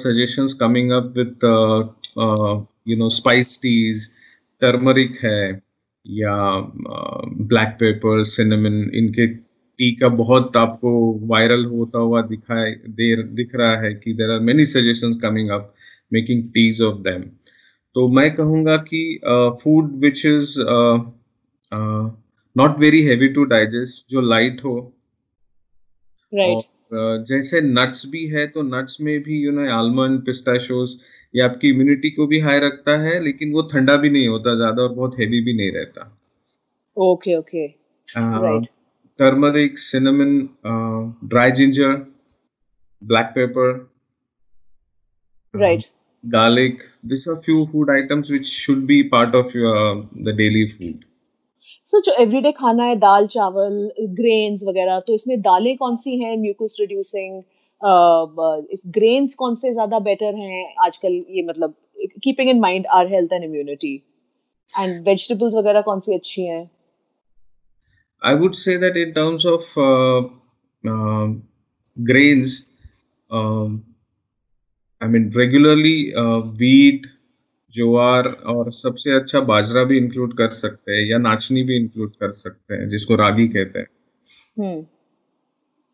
suggestions 0.00 0.54
coming 0.60 0.90
up 0.92 1.12
with 1.16 1.44
you 2.88 2.96
know 2.96 3.08
spice 3.10 3.58
teas 3.62 4.06
turmeric 4.62 5.18
है 5.22 5.40
या 6.06 6.36
ब्लैक 7.48 7.76
पेपर 7.80 8.24
सिनेमन 8.24 8.82
इनके 8.94 9.26
टी 9.78 9.92
का 9.92 10.08
बहुत 10.08 10.56
आपको 10.56 10.90
वायरल 11.26 11.64
होता 11.64 11.98
हुआ 11.98 12.22
दिखाए 12.22 12.70
दे 12.88 13.22
दिख 13.22 13.54
रहा 13.54 13.76
है 13.76 13.94
कि 13.94 14.12
there 14.12 14.30
are 14.30 14.40
many 14.40 14.64
suggestion 14.64 15.14
coming 15.14 15.50
up 15.50 15.74
making 16.12 16.42
teas 16.44 16.82
of 16.82 16.96
them 16.96 17.22
तो 17.94 18.08
मैं 18.08 18.34
कहूँगा 18.34 18.76
कि 18.76 19.20
food 19.62 19.92
which 19.96 20.26
is 20.26 20.54
not 22.56 22.78
very 22.78 23.02
heavy 23.02 23.28
to 23.28 23.44
digest 23.44 24.12
जो 24.12 24.20
लाइट 24.20 24.64
हो 24.64 24.92
right. 26.32 26.64
और 26.92 27.18
uh, 27.18 27.28
जैसे 27.28 27.60
नट्स 27.60 28.06
भी 28.06 28.26
है 28.26 28.46
तो 28.46 28.62
नट्स 28.62 29.00
में 29.00 29.22
भी 29.22 29.40
यू 29.44 29.52
नो 29.52 29.70
आलमंड 29.70 30.26
पिस्ताशोज 30.26 30.90
ये 31.34 31.42
आपकी 31.42 31.68
इम्यूनिटी 31.68 32.10
को 32.10 32.26
भी 32.26 32.40
हाई 32.40 32.60
रखता 32.60 32.96
है 32.98 33.18
लेकिन 33.24 33.52
वो 33.52 33.62
ठंडा 33.62 33.96
भी 33.96 34.10
नहीं 34.10 34.28
होता 34.28 34.54
ज़्यादा 34.56 34.82
और 34.82 34.94
बहुत 34.94 35.18
हैवी 35.20 35.40
भी 35.40 35.52
नहीं 35.52 35.72
रहता। 35.72 36.18
Okay 36.96 37.36
okay 37.36 37.66
right 38.18 38.68
turmeric, 39.18 39.78
cinnamon, 39.78 40.50
uh, 40.64 41.04
dry 41.26 41.50
ginger, 41.50 42.06
black 43.02 43.34
pepper, 43.34 43.86
right, 45.54 45.84
uh, 45.84 46.28
garlic. 46.30 46.80
These 47.02 47.26
are 47.26 47.40
few 47.42 47.66
food 47.66 47.90
items 47.90 48.30
which 48.30 48.46
should 48.46 48.86
be 48.86 49.08
part 49.08 49.34
of 49.34 49.54
your 49.54 50.06
the 50.24 50.32
daily 50.32 50.72
food. 50.72 51.04
So 51.92 51.96
so, 51.96 52.04
जो 52.04 52.12
एवरीडे 52.22 52.50
खाना 52.52 52.84
है 52.84 52.94
दाल 52.98 53.26
चावल 53.32 53.74
grains 54.14 54.62
वगैरह 54.66 55.00
तो 55.06 55.14
इसमें 55.14 55.40
दालें 55.40 55.76
कौन 55.76 55.96
सी 55.96 56.16
हैं 56.22 56.36
म्यूकस 56.38 56.76
रिड्यूसिंग 56.80 57.42
इस 58.72 58.82
ग्रेन्स 58.96 59.34
कौन 59.34 59.54
से 59.54 59.72
ज़्यादा 59.72 59.98
बेटर 60.08 60.34
हैं 60.34 60.74
आजकल 60.84 61.12
ये 61.36 61.42
मतलब 61.48 61.74
keeping 62.22 62.50
in 62.50 62.60
mind 62.60 62.86
our 62.94 63.12
health 63.12 63.32
and 63.32 63.44
immunity 63.44 63.94
and 64.74 65.00
vegetables 65.08 65.54
वगैरह 65.54 65.80
कौन 65.90 66.00
सी 66.00 66.14
अच्छी 66.14 66.46
हैं 66.46 66.62
I 68.22 68.34
would 68.34 68.56
say 68.56 68.76
that 68.76 68.96
in 68.96 69.14
terms 69.14 69.44
of 69.44 69.64
uh, 69.76 70.28
uh, 70.84 71.34
grains, 72.04 72.64
um, 73.30 73.84
I 75.00 75.06
mean 75.06 75.30
regularly 75.30 76.14
uh, 76.14 76.40
wheat, 76.40 77.06
ज्वार 77.74 78.28
और 78.28 78.72
सबसे 78.72 79.10
अच्छा 79.16 79.40
बाजरा 79.40 79.84
भी 79.84 79.98
इंक्लूड 79.98 80.36
कर 80.36 80.52
सकते 80.52 80.92
हैं 80.92 81.06
या 81.06 81.18
नाचनी 81.18 81.62
भी 81.62 81.76
इंक्लूड 81.76 82.12
कर 82.12 82.32
सकते 82.32 82.74
हैं 82.74 82.88
जिसको 82.88 83.16
रागी 83.16 83.48
कहते 83.48 83.78
हैं। 83.78 83.86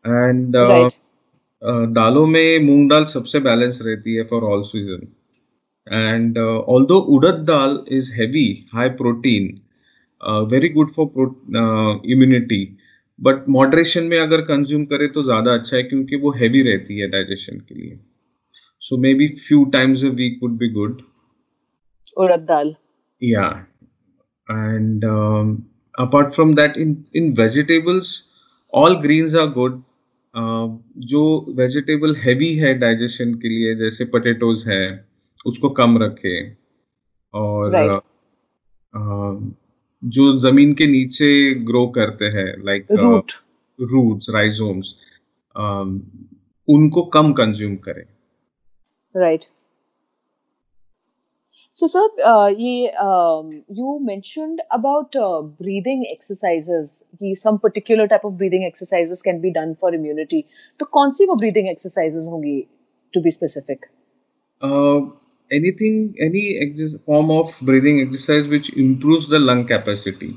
एंड 0.07 0.55
hmm. 0.55 0.65
uh, 0.65 0.91
uh, 1.69 1.93
दालों 1.93 2.27
में 2.27 2.59
मूंग 2.59 2.89
दाल 2.89 3.05
सबसे 3.05 3.39
बैलेंस 3.39 3.79
रहती 3.81 4.15
है 4.15 4.23
for 4.23 4.43
all 4.43 4.63
season 4.63 5.07
and 5.91 6.37
all 6.37 6.85
though 6.85 6.99
urad 6.99 7.35
dal 7.35 7.85
is 7.87 8.13
heavy 8.13 8.65
high 8.73 8.89
protein 8.89 9.61
very 10.51 10.69
good 10.69 10.91
for 10.93 11.07
immunity 12.11 12.59
but 13.19 13.47
moderation 13.49 14.03
में 14.03 14.17
अगर 14.19 14.41
कंज्यूम 14.41 14.85
करें 14.85 15.07
तो 15.13 15.23
ज़्यादा 15.23 15.53
अच्छा 15.53 15.75
है 15.77 15.83
क्योंकि 15.83 16.15
वो 16.15 16.31
हैवी 16.31 16.61
रहती 16.61 16.99
है 16.99 17.07
डाइजेशन 17.09 17.59
के 17.59 17.75
लिए. 17.75 17.99
So 18.81 18.97
may 18.97 19.13
be 19.13 19.27
few 19.47 19.63
times 19.73 20.03
a 20.05 20.09
week 20.21 20.39
would 20.43 20.57
be 20.57 20.69
good 20.73 21.01
urad 22.17 22.45
dal? 22.47 22.75
या 23.21 23.47
and 24.47 25.05
apart 25.95 26.33
from 26.35 26.53
that 26.55 26.77
in 26.77 26.97
in 27.15 27.33
vegetables 27.39 28.21
all 28.73 28.95
greens 29.01 29.35
are 29.35 29.47
good 29.57 29.81
जो 31.07 31.23
वेजिटेबल 31.57 32.15
हैवी 32.15 32.53
है 32.55 32.73
डाइजेशन 32.79 33.33
के 33.35 33.49
लिए 33.49 33.75
जैसे 33.75 34.05
पटेटोज 34.13 34.63
है 34.67 34.83
उसको 35.45 35.69
कम 35.69 35.97
रखे. 36.03 36.37
और 37.33 37.71
right. 37.71 37.91
uh, 37.91 38.01
uh, 38.93 39.35
जो 40.05 40.39
ज़मीन 40.39 40.73
के 40.73 40.87
नीचे 40.87 41.53
ग्रो 41.65 41.87
करते 41.87 42.25
हैं 42.37 42.47
लाइक 42.65 42.87
रूट 42.91 43.31
रूट्स 43.79 44.29
राइजोम्स 44.29 44.93
उनको 46.67 47.01
कम 47.13 47.33
कंज्यूम 47.33 47.75
करें 47.75 48.05
right 49.15 49.45
So, 51.77 51.87
sir, 51.87 52.07
uh, 52.23 52.49
ye, 52.49 52.91
um, 52.91 53.63
you 53.67 53.99
mentioned 53.99 54.61
about 54.69 55.15
uh, 55.15 55.41
breathing 55.41 56.05
exercises. 56.11 57.03
Ye, 57.19 57.33
some 57.33 57.57
particular 57.57 58.07
type 58.07 58.25
of 58.25 58.37
breathing 58.37 58.63
exercises 58.63 59.23
can 59.23 59.41
be 59.41 59.51
done 59.51 59.75
for 59.75 59.91
immunity. 59.91 60.43
तो 60.79 60.85
कौन 60.85 61.11
सी 61.11 61.25
वो 61.25 61.35
breathing 61.35 61.71
exercises 61.71 62.27
होंगी, 62.27 62.67
to 63.13 63.21
be 63.21 63.31
specific? 63.31 63.89
Uh, 64.61 65.01
anything, 65.51 66.15
any 66.19 66.99
form 67.05 67.31
of 67.31 67.53
breathing 67.61 67.99
exercise 68.01 68.47
which 68.47 68.69
improves 68.75 69.27
the 69.27 69.39
lung 69.39 69.65
capacity. 69.67 70.35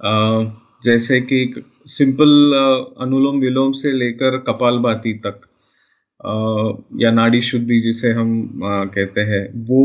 Uh, 0.00 0.50
जैसे 0.84 1.20
कि 1.20 1.38
simple 1.86 2.30
uh, 2.56 3.02
अनुलोम 3.02 3.40
विलोम 3.40 3.72
से 3.72 3.92
लेकर 3.92 4.36
कपालभाति 4.46 5.12
तक 5.26 5.40
uh, 6.20 7.00
या 7.02 7.10
नाड़ी 7.10 7.40
शुद्धि 7.42 7.80
जिसे 7.80 8.12
हम 8.12 8.30
uh, 8.46 8.94
कहते 8.94 9.20
हैं 9.32 9.42
वो 9.66 9.82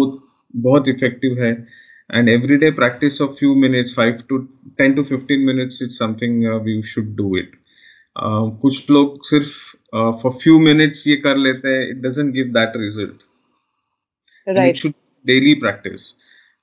बहुत 0.54 0.88
इफ़ेक्टिव 0.88 1.44
है। 1.44 1.52
And 2.10 2.30
every 2.30 2.58
day 2.58 2.70
practice 2.72 3.22
of 3.22 3.32
few 3.40 3.54
minutes 3.56 3.94
five 3.96 4.18
to 4.30 4.38
ten 4.78 4.94
to 4.94 5.04
fifteen 5.04 5.46
minutes 5.46 5.82
is 5.82 5.92
something 5.92 6.44
we 6.66 6.82
should 6.94 7.16
do 7.16 7.36
it 7.38 7.52
कुछ 8.62 8.90
लोग 8.92 9.24
सिर्फ़ 9.26 9.54
फॉर 10.22 10.32
फ्यू 10.42 10.60
मिनट्स 10.60 11.08
ये 11.08 11.16
कर 11.24 11.38
लेते 11.38 11.70
हैं 11.70 11.88
it 11.90 12.02
doesn't 12.02 12.34
give 12.34 12.52
that 12.58 12.78
result 12.78 13.24
right. 14.47 14.71
it 14.71 14.77
should 14.77 14.95
daily 15.27 15.55
practice. 15.55 16.15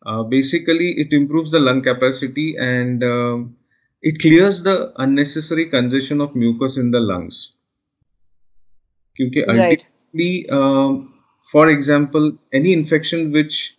Uh, 0.05 0.23
basically, 0.23 0.91
it 0.97 1.11
improves 1.11 1.51
the 1.51 1.59
lung 1.59 1.81
capacity 1.81 2.55
and 2.57 3.03
uh, 3.03 3.37
it 4.01 4.19
clears 4.19 4.63
the 4.63 4.93
unnecessary 4.97 5.69
congestion 5.69 6.21
of 6.21 6.35
mucus 6.35 6.77
in 6.77 6.91
the 6.91 6.99
lungs. 6.99 7.53
क्योंकि 9.19 9.47
right. 9.47 9.83
ultimately, 10.13 10.49
uh, 10.49 11.03
for 11.51 11.69
example, 11.69 12.31
any 12.53 12.73
infection 12.73 13.31
which 13.31 13.75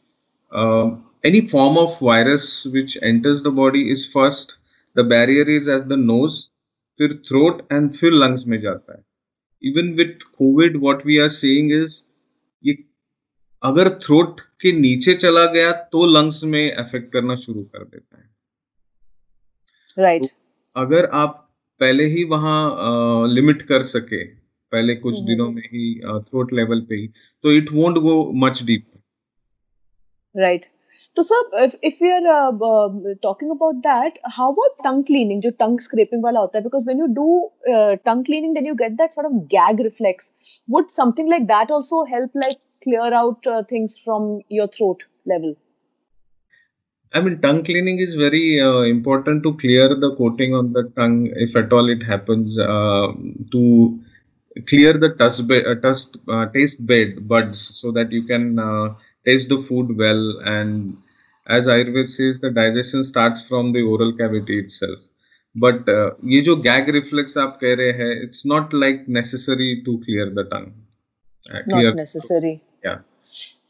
uh, 0.53 0.91
any 1.25 1.47
form 1.49 1.79
of 1.79 1.99
virus 2.01 2.65
which 2.73 2.97
enters 3.03 3.43
the 3.43 3.51
body 3.51 3.91
is 3.93 4.07
first 4.13 4.57
the 4.95 5.05
barrier 5.05 5.49
is 5.49 5.69
as 5.69 5.85
the 5.87 5.97
nose, 5.97 6.49
फिर 6.99 7.13
throat 7.29 7.63
and 7.71 7.97
फिर 7.99 8.13
lungs 8.13 8.45
में 8.47 8.61
जाता 8.61 8.93
है. 8.93 9.03
Even 9.63 9.97
with 9.97 10.25
COVID, 10.41 10.77
what 10.87 11.05
we 11.05 11.19
are 11.19 11.31
seeing 11.31 11.71
is 11.71 12.03
ये 12.65 12.77
अगर 13.64 13.90
throat 14.00 14.40
के 14.62 14.72
नीचे 14.72 15.14
चला 15.14 15.46
गया 15.46 15.72
तो 15.92 16.06
लंग्स 16.06 16.44
में 16.44 16.72
अफेक्ट 16.72 17.12
करना 17.14 17.36
शुरू 17.36 17.64
कर 17.64 17.84
देता 17.84 18.18
है। 18.18 18.30
Right 19.98 20.22
right. 20.22 20.34
तो 20.34 20.82
अगर 20.82 21.06
आप 21.14 21.40
पहले 21.82 22.06
ही 22.06 22.24
वहाँ 22.24 23.28
लिमिट 23.28 23.62
कर 23.62 23.84
सके 23.84 24.24
पहले 24.72 24.96
कुछ 24.96 25.14
mm-hmm. 25.14 25.30
दिनों 25.30 25.50
में 25.52 25.62
ही 25.62 26.00
थ्रोट 26.22 26.54
लेवल 26.54 26.82
पे 26.82 26.96
ही 26.96 27.08
तो 27.44 27.52
it 27.52 27.72
won't 27.74 27.98
go 27.98 28.16
much 28.46 28.64
deep 28.64 28.86
right 30.36 30.66
तो 31.18 31.24
sir 31.24 31.80
if 31.84 32.04
you 32.04 32.12
are 32.12 33.14
talking 33.24 33.52
about 33.52 33.76
that 33.88 34.20
how 34.28 34.52
about 34.52 34.84
tongue 34.84 35.04
cleaning 35.04 35.42
जो 35.42 35.50
टंग 35.60 35.80
स्क्रेपिंग 35.80 36.24
वाला 36.24 36.40
होता 36.40 36.58
है? 36.58 36.64
Because 36.64 36.86
when 36.86 37.00
you 37.00 37.06
do 37.14 37.28
tongue 38.06 38.26
cleaning 38.26 38.54
then 38.56 38.68
you 38.68 38.74
get 38.76 38.92
that 38.92 39.12
sort 39.12 39.28
of 39.28 39.36
gag 39.56 39.82
reflex 39.82 40.32
would 40.68 40.88
something 40.90 41.30
like 41.30 41.44
that 41.48 41.72
also 41.72 42.04
help 42.06 42.38
like 42.38 42.58
clear 42.83 43.13
out 43.13 43.47
uh, 43.47 43.63
things 43.65 43.99
from 43.99 44.41
your 44.49 44.69
throat 44.69 45.05
level? 45.27 45.57
I 47.15 47.21
mean, 47.21 47.41
tongue 47.41 47.65
cleaning 47.65 48.01
is 48.01 48.15
very 48.15 48.61
uh, 48.61 48.81
important 48.81 49.43
to 49.45 49.57
clear 49.57 49.89
the 49.89 50.15
coating 50.17 50.55
on 50.55 50.73
the 50.73 50.93
tongue, 50.95 51.31
if 51.37 51.57
at 51.57 51.73
all 51.73 51.89
it 51.89 52.03
happens, 52.03 52.59
uh, 52.59 53.13
to 53.53 53.99
clear 54.67 54.93
the 54.99 55.15
taste, 55.19 55.49
be- 55.49 55.65
uh, 55.65 55.77
taste, 55.77 56.19
uh, 56.29 56.47
taste 56.53 56.87
bed 56.87 57.27
buds 57.27 57.73
so 57.75 57.93
that 57.93 58.13
you 58.13 58.25
can 58.25 58.59
uh, 58.59 58.95
taste 59.25 59.49
the 59.49 59.65
food 59.69 59.97
well. 59.97 60.39
And 60.45 60.99
as 61.47 61.65
Ayurveda 61.65 62.11
says, 62.11 62.41
the 62.41 62.51
digestion 62.51 63.05
starts 63.05 63.43
from 63.49 63.73
the 63.73 63.83
oral 63.83 64.15
cavity 64.17 64.61
itself. 64.61 64.99
But 65.55 65.87
ये 65.89 66.43
जो 66.45 66.63
gag 66.63 66.89
reflex 66.95 67.37
आप 67.39 67.59
कह 67.63 67.75
रहे 67.75 67.93
हैं, 68.01 68.11
it's 68.25 68.45
not 68.45 68.75
like 68.75 69.09
necessary 69.09 69.83
to 69.87 69.99
clear 70.05 70.29
the 70.31 70.45
tongue. 70.45 70.73
not 71.67 71.97
necessary. 71.97 72.61
Yeah. 72.84 73.00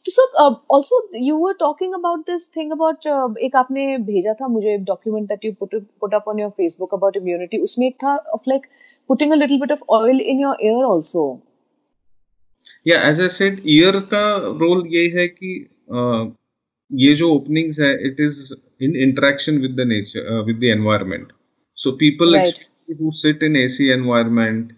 So 0.05 0.23
uh, 0.37 0.55
also 0.67 0.95
you 1.13 1.37
were 1.37 1.53
talking 1.53 1.93
about 1.93 2.25
this 2.25 2.47
thing 2.47 2.71
about 2.71 3.05
uh, 3.05 3.29
एक 3.47 3.55
आपने 3.55 3.97
भेजा 4.09 4.33
था 4.41 4.47
मुझे 4.55 4.77
document 4.85 5.29
that 5.29 5.45
you 5.47 5.53
put 5.61 5.75
put 6.03 6.13
up 6.13 6.27
on 6.27 6.41
your 6.43 6.51
Facebook 6.59 6.95
about 6.97 7.19
immunity 7.21 7.61
उसमें 7.67 7.87
एक 7.87 7.95
था 8.03 8.17
of 8.33 8.51
like 8.53 8.67
putting 9.09 9.31
a 9.31 9.39
little 9.41 9.59
bit 9.59 9.75
of 9.77 9.83
oil 9.99 10.23
in 10.33 10.45
your 10.45 10.55
ear 10.69 10.85
also. 10.91 11.25
या 12.87 12.99
as 13.09 13.21
I 13.21 13.29
said 13.29 13.61
ear 13.69 13.99
का 14.13 14.25
रोल 14.59 14.85
ये 14.87 15.07
है 15.15 15.27
कि 15.27 15.49
uh, 15.93 16.31
ये 16.91 17.13
जो 17.15 17.29
ओपनिंग्स 17.35 17.79
है 17.79 17.93
it 18.07 18.19
is 18.21 18.53
in 18.83 18.95
interaction 19.03 19.57
with 19.61 19.75
the 19.79 19.87
nature 19.87 20.43
with 20.47 20.59
the 20.59 20.63
environment 20.75 21.31
so 21.77 21.91
people 22.03 22.35
who 22.99 23.11
sit 23.11 23.41
in 23.41 23.55
AC 23.55 23.91
environment 23.91 24.71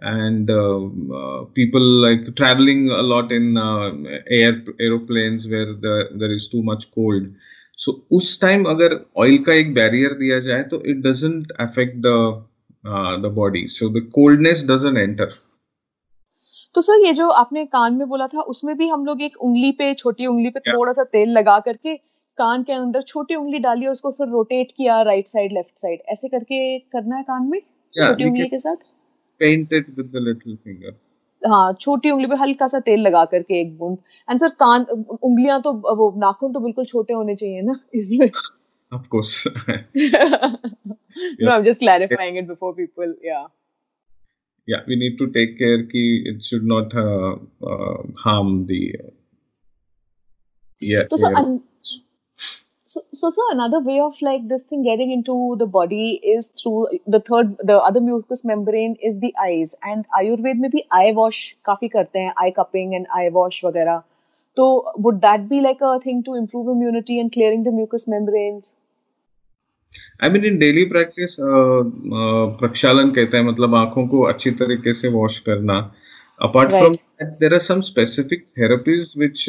and 0.00 0.50
uh, 0.50 0.80
uh, 1.14 1.44
people 1.54 1.80
like 1.80 2.34
traveling 2.36 2.88
a 2.88 3.02
lot 3.02 3.32
in 3.32 3.56
uh, 3.56 3.90
air 4.30 4.62
aeroplanes 4.80 5.46
where 5.46 5.74
the, 5.74 6.08
there 6.14 6.32
is 6.32 6.48
too 6.48 6.62
much 6.62 6.90
cold. 6.94 7.22
So 7.76 7.92
उस 8.12 8.40
time 8.40 8.64
अगर 8.64 8.94
oil 9.16 9.38
का 9.38 9.52
एक 9.52 9.74
barrier 9.74 10.12
दिया 10.12 10.40
जाए 10.40 10.62
तो 10.62 10.82
it 10.84 10.96
doesn't 10.96 11.52
affect 11.60 11.96
the 11.96 12.14
the 13.22 13.32
body 13.34 13.66
so 13.66 13.88
the 13.88 14.02
coldness 14.14 14.62
doesn't 14.64 14.98
enter 14.98 15.34
तो 16.74 16.80
sir 16.80 17.06
ये 17.06 17.12
जो 17.12 17.28
आपने 17.28 17.64
कान 17.66 17.94
में 17.94 18.08
बोला 18.08 18.26
था 18.26 18.40
उसमें 18.40 18.76
भी 18.76 18.88
हम 18.88 19.04
लोग 19.06 19.22
एक 19.22 19.36
उंगली 19.36 19.72
पे 19.72 19.94
छोटी 19.94 20.26
उंगली 20.26 20.50
पे 20.50 20.60
Yeah. 20.60 20.76
थोड़ा 20.76 20.92
सा 20.92 21.04
तेल 21.04 21.28
लगा 21.28 21.58
करके 21.60 21.96
कान 22.38 22.62
के 22.62 22.72
अंदर 22.72 23.02
छोटी 23.02 23.34
उंगली 23.34 23.58
डाली 23.58 23.86
और 23.86 23.92
उसको 23.92 24.10
फिर 24.10 24.28
रोटेट 24.28 24.72
किया 24.76 25.02
राइट 25.02 25.26
साइड 25.26 25.52
लेफ़्ट 25.52 25.78
साइड 25.78 26.00
ऐसे 26.08 26.28
करके 26.28 26.78
करना 26.78 27.16
है 27.16 27.22
कान 27.22 27.42
में? 27.42 27.58
Yeah, 27.58 28.06
छोटी 28.06 28.24
उंगली 28.24 28.48
के 28.48 28.58
साथ? 28.58 28.76
Paint 29.40 29.72
it 29.72 29.88
with 29.98 30.10
the 30.14 30.24
little 30.28 30.56
finger 30.56 30.98
हाँ 31.42 31.72
छोटी 31.80 32.10
उंगली 32.10 32.26
पे 32.28 32.36
हल्का 32.36 32.66
सा 32.66 32.80
तेल 32.86 33.00
लगा 33.00 33.24
करके 33.24 33.60
एक 33.60 33.76
बूंद 33.78 33.98
एंड 34.30 34.40
सर 34.40 34.48
कान 34.62 34.82
उंगलियाँ 34.82 35.60
तो 35.62 35.72
वो 35.96 36.12
नाखून 36.20 36.52
तो 36.52 36.60
बिल्कुल 36.60 36.84
छोटे 36.84 37.12
होने 37.12 37.36
चाहिए 37.36 37.62
ना 37.62 37.80
इसलिए 37.94 38.30
of 38.92 39.06
course 39.08 39.44
no 41.40 41.50
i'm 41.52 41.64
just 41.64 41.80
clarifying 41.80 42.36
it 42.36 42.46
before 42.48 42.74
people 42.74 43.14
yeah 43.22 43.46
yeah 44.68 44.82
we 44.86 44.96
need 44.96 45.16
to 45.22 45.28
take 45.36 45.56
care 45.58 45.80
ki 45.92 46.04
it 46.32 46.42
should 46.42 46.66
not 46.72 46.94
uh, 47.04 47.32
uh, 47.72 47.98
harm 48.24 48.52
the 48.66 48.80
uh, 48.98 49.10
yeah 50.82 51.10
so, 51.10 51.16
so, 51.16 51.30
yeah. 51.30 51.50
so 52.89 53.01
so 53.13 53.29
so 53.31 53.45
another 53.51 53.79
way 53.79 53.99
of 53.99 54.17
like 54.21 54.47
this 54.47 54.61
thing 54.63 54.83
getting 54.83 55.11
into 55.11 55.55
the 55.59 55.65
body 55.65 56.21
is 56.33 56.47
through 56.59 56.81
the 57.07 57.19
third 57.19 57.55
the 57.63 57.77
other 57.89 58.01
mucous 58.01 58.43
membrane 58.45 58.95
is 59.01 59.15
the 59.19 59.33
eyes 59.45 59.73
and 59.83 60.05
ayurved 60.19 60.61
में 60.63 60.69
भी 60.71 60.83
eye 60.93 61.13
wash 61.19 61.39
काफी 61.65 61.87
करते 61.95 62.19
हैं 62.19 62.33
eye 62.43 62.51
cupping 62.59 62.93
and 62.97 63.11
eye 63.19 63.29
wash 63.37 63.63
वगैरह 63.65 64.01
तो 64.57 64.67
would 65.05 65.21
that 65.21 65.49
be 65.49 65.61
like 65.61 65.81
a 65.81 65.99
thing 65.99 66.21
to 66.23 66.35
improve 66.41 66.69
immunity 66.75 67.19
and 67.19 67.33
clearing 67.37 67.63
the 67.69 67.77
mucous 67.81 68.07
membranes 68.15 68.73
I 70.23 70.29
mean 70.29 70.45
in 70.45 70.57
daily 70.59 70.83
practice 70.85 71.35
प्रक्षालन 72.61 73.09
कहते 73.11 73.37
हैं 73.37 73.43
मतलब 73.45 73.75
आंखों 73.75 74.07
को 74.07 74.21
अच्छी 74.31 74.51
तरीके 74.61 74.93
से 74.93 75.07
वॉश 75.09 75.37
करना 75.45 75.77
apart 76.41 76.71
Right. 76.71 76.81
From 76.81 77.29
there 77.41 77.53
are 77.53 77.59
some 77.59 77.81
specific 77.89 78.45
therapies 78.57 79.13
which 79.17 79.45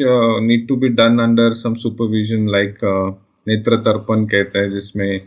need 0.47 0.67
to 0.67 0.75
be 0.83 0.89
done 0.99 1.19
under 1.23 1.53
some 1.63 1.73
supervision 1.83 2.47
like 2.49 2.77
नेत्र 3.48 3.76
तर्पण 3.88 4.24
कहते 4.26 4.58
हैं 4.58 4.70
जिसमें 4.72 5.18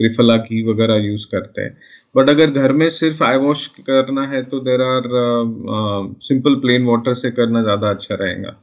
त्रिफला 0.00 0.36
घी 0.36 0.62
वगैरह 0.70 0.96
यूज़ 0.96 1.26
करते 1.32 1.62
हैं। 1.62 1.76
बट 2.16 2.30
अगर 2.30 2.50
घर 2.50 2.72
में 2.72 2.88
सिर्फ़ 2.90 3.22
आई 3.24 3.36
वॉश 3.36 3.66
करना 3.80 4.26
है 4.28 4.42
तो 4.44 4.60
there 4.60 4.82
are 4.82 5.08
simple 6.22 6.54
plain 6.60 6.84
water 6.86 7.14
से 7.14 7.30
करना 7.30 7.62
ज़्यादा 7.62 7.90
अच्छा 7.90 8.14
रहेगा। 8.14 8.56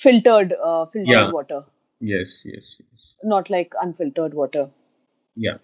Filtered 0.00 0.52
uh, 0.66 0.86
filtered 0.86 1.08
Yeah. 1.10 1.30
water. 1.30 1.60
Yes 2.00 2.42
yes 2.46 2.76
not 3.22 3.50
like 3.50 3.74
unfiltered 3.82 4.34
water. 4.34 4.68
या 5.36 5.58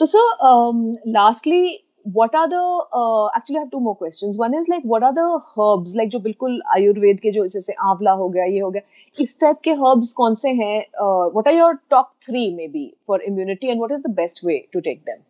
So, 0.00 0.06
sir, 0.06 0.24
um, 0.40 0.94
lastly, 1.06 1.84
what 2.05 2.35
are 2.35 2.47
the 2.49 2.85
uh, 2.93 3.27
actually 3.35 3.57
I 3.57 3.59
have 3.61 3.71
two 3.71 3.79
more 3.79 3.95
questions. 3.95 4.37
One 4.37 4.53
is 4.53 4.67
like 4.67 4.83
what 4.83 5.03
are 5.03 5.13
the 5.13 5.39
herbs 5.57 5.95
like 5.95 6.09
जो 6.09 6.19
बिल्कुल 6.19 6.61
आयुर्वेद 6.75 7.19
के 7.19 7.31
जो 7.31 7.45
जैसे 7.53 7.73
आंवला 7.91 8.11
हो 8.23 8.29
गया 8.29 8.45
ये 8.45 8.59
हो 8.59 8.69
गया 8.71 8.81
इस 9.23 9.37
टाइप 9.41 9.61
के 9.63 9.71
herbs 9.71 10.11
कौन 10.19 10.35
से 10.35 10.49
हैं 10.59 10.83
uh, 11.05 11.29
what 11.37 11.47
are 11.47 11.55
your 11.59 11.71
top 11.95 12.11
three 12.27 12.49
maybe 12.59 12.85
for 13.05 13.21
immunity 13.29 13.71
and 13.71 13.85
what 13.85 13.95
is 13.97 14.03
the 14.03 14.13
best 14.21 14.43
way 14.49 14.59
to 14.75 14.81
take 14.89 15.05
them 15.05 15.23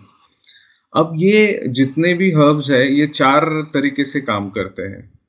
अब 0.95 1.12
ये 1.15 1.63
जितने 1.67 2.13
भी 2.13 2.31
हर्ब्स 2.31 2.69
है 2.69 2.95
ये 2.95 3.07
चार 3.07 3.62
तरीके 3.62 4.05
से 4.05 4.21
काम 4.21 4.49
करते 4.49 4.81
हैं। 4.81 5.19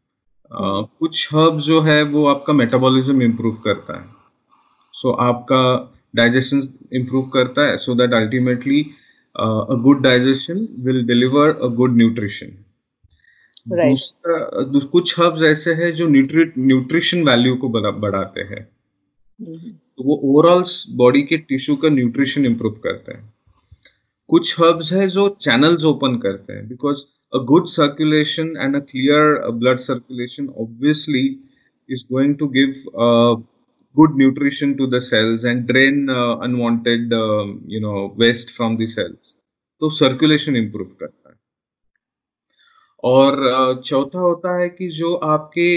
अ, 0.53 0.87
कुछ 0.99 1.35
हर्ब्स 1.35 1.65
जो 1.65 1.81
है 1.81 2.03
वो 2.03 2.27
आपका 2.27 2.53
मेटाबॉलिज्म 2.53 3.23
इम्प्रूव 3.23 3.55
करता 3.55 4.01
है। 4.01 4.07
सो 4.93 5.11
so, 5.11 5.17
आपका 5.21 5.95
डाइजेशन 6.17 6.63
इम्प्रूव 6.93 7.29
करता 7.29 7.67
है 7.67 7.79
so 7.79 7.95
that 7.95 8.13
ultimately 8.15 8.83
a 9.37 9.67
good 9.71 10.03
digestion 10.03 10.69
will 10.79 11.07
deliver 11.07 11.49
a 11.49 11.67
good 11.67 11.97
nutrition 11.97 12.47
दूसरा 14.65 14.89
कुछ 14.91 15.21
हर्ब्स 15.21 15.43
ऐसे 15.43 15.73
हैं 15.73 15.93
जो 15.93 16.09
न्यूट्रि 16.09 16.53
न्यूट्रिशन 16.59 17.29
वैल्यू 17.29 17.57
को 17.57 17.69
बढ़ाते 17.93 18.41
हैं। 18.41 18.72
तो 19.45 20.05
वो 20.05 20.21
ओवरऑल 20.25 20.65
बॉडी 20.97 21.23
के 21.23 21.37
टिश्यू 21.37 21.77
का 21.77 21.89
न्यूट्रिशन 21.89 22.47
इंप्रूव 22.47 22.73
करता 22.73 23.19
है। 23.19 23.33
कुछ 24.29 24.61
हर्ब्स 24.61 24.93
है 24.93 25.09
जो 25.09 25.29
चैनल्स 25.41 25.85
ओपन 25.85 26.19
करते 26.19 26.53
हैं 26.53 26.69
because 26.69 26.99
a 27.35 27.39
good 27.45 27.67
circulation 27.67 28.57
and 28.61 28.77
a 28.77 28.79
clear 28.79 29.51
blood 29.51 29.79
circulation 29.79 30.49
obviously 30.49 31.39
give 32.55 32.75
uh, 32.95 33.35
good 33.97 34.13
nutrition 34.17 34.77
to 34.79 34.87
the 34.87 35.01
cells 35.01 35.45
and 35.45 35.67
drain 35.67 36.09
uh, 36.09 36.37
unwanted 36.39 37.13
um, 37.13 37.61
you 37.67 37.81
know 37.81 38.15
waste 38.17 38.51
from 38.51 38.77
the 38.77 38.87
cells. 38.87 39.35
तो 39.81 39.89
circulation 39.89 40.57
improve 40.57 40.87
करता 41.01 41.17
है। 41.17 41.22
और 43.03 43.81
चौथा 43.85 44.19
होता 44.19 44.57
है 44.59 44.69
कि 44.69 44.89
जो 44.97 45.15
आपके 45.29 45.69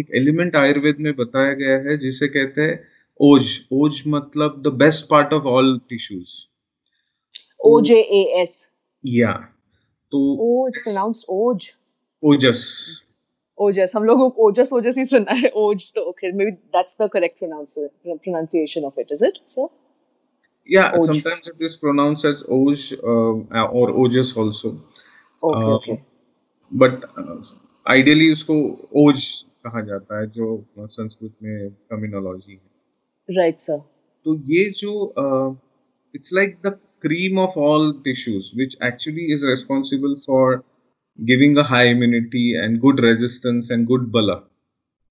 एक 0.00 0.10
एलिमेंट 0.16 0.56
आयुर्वेद 0.56 0.96
में 1.00 1.14
बताया 1.16 1.52
गया 1.54 1.76
है 1.80 1.96
जिसे 1.98 2.28
कहते 2.28 2.62
हैं 2.62 2.78
ओज। 3.20 3.58
ओज 3.72 4.02
मतलब 4.06 4.62
the 4.62 4.72
best 4.78 5.08
part 5.08 5.32
of 5.32 5.44
all 5.48 5.78
tissues 5.88 6.38
O 7.66 7.80
S 8.40 8.66
या 9.04 9.32
तो 10.12 10.20
ओज 10.42 10.82
प्रोनाउंस 10.82 11.24
ओज 11.30 11.70
ओजस 12.22 12.66
ओजस 13.58 13.92
हम 13.96 14.04
लोगों 14.04 14.28
को 14.30 14.46
ओजस 14.48 14.72
ओजस 14.72 14.94
ही 14.98 15.04
सुनना 15.04 15.32
है। 15.32 15.50
ओज 15.56 15.92
तो 15.94 16.02
okay 16.08 16.32
maybe 16.44 16.50
that's 16.50 16.96
the 17.02 17.08
correct 17.12 17.38
pronounce 17.38 17.74
pronunciation 17.78 18.84
of 18.84 19.00
it 19.00 19.12
is 19.12 19.24
it 19.26 19.38
sir 19.48 19.68
या 20.68 20.90
sometimes 20.96 21.48
it 21.48 21.62
is 21.62 21.76
pronounce 21.80 22.24
as 22.26 22.42
ओज 22.52 22.92
और 23.04 23.90
ओजस 24.04 24.34
also 24.38 24.68
okay 25.42 25.72
okay 25.72 26.09
but 26.72 27.04
ideally 27.86 28.32
उसको 28.32 28.54
ओज 29.00 29.24
कहा 29.66 29.80
जाता 29.84 30.18
है 30.20 30.26
जो 30.30 30.46
संस्कृत 30.78 31.32
में 31.42 31.70
टर्मिनोलॉजी 31.70 32.52
है 32.52 32.68
Right 33.28 33.60
sir. 33.60 33.78
तो 34.26 34.34
ये 34.46 34.64
जो 34.76 34.92
it's 36.14 36.32
like 36.34 36.56
the 36.66 36.78
cream 37.02 37.38
of 37.38 37.58
all 37.58 37.92
tissues 38.04 38.50
which 38.56 38.76
actually 38.84 39.32
is 39.34 39.44
responsible 39.46 40.14
for 40.26 40.62
giving 41.18 41.56
a 41.58 41.62
high 41.66 41.90
immunity 41.90 42.50
and 42.54 42.78
good 42.80 43.00
resistance 43.00 43.70
and 43.72 43.86
good 43.86 44.10
बला 44.12 44.34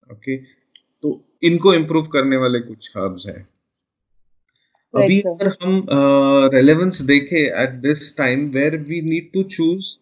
ओके 0.09 0.37
तो 0.37 1.19
इनको 1.43 1.73
इम्प्रूव 1.73 2.07
करने 2.13 2.37
वाले 2.37 2.59
कुछ 2.59 2.91
हर्ब्स 2.97 3.25
हैं 3.27 3.47
Right, 4.93 5.03
अभी 5.03 5.21
sir. 5.21 5.29
अगर 5.29 5.47
हम 5.63 5.85
रेलेवेंस 6.53 7.01
देखें 7.07 7.37
at 7.37 7.73
this 7.81 8.15
time 8.17 8.45
where 8.51 8.77
we 8.83 9.01
need 9.01 9.31
to 9.33 9.43
choose 9.55 9.95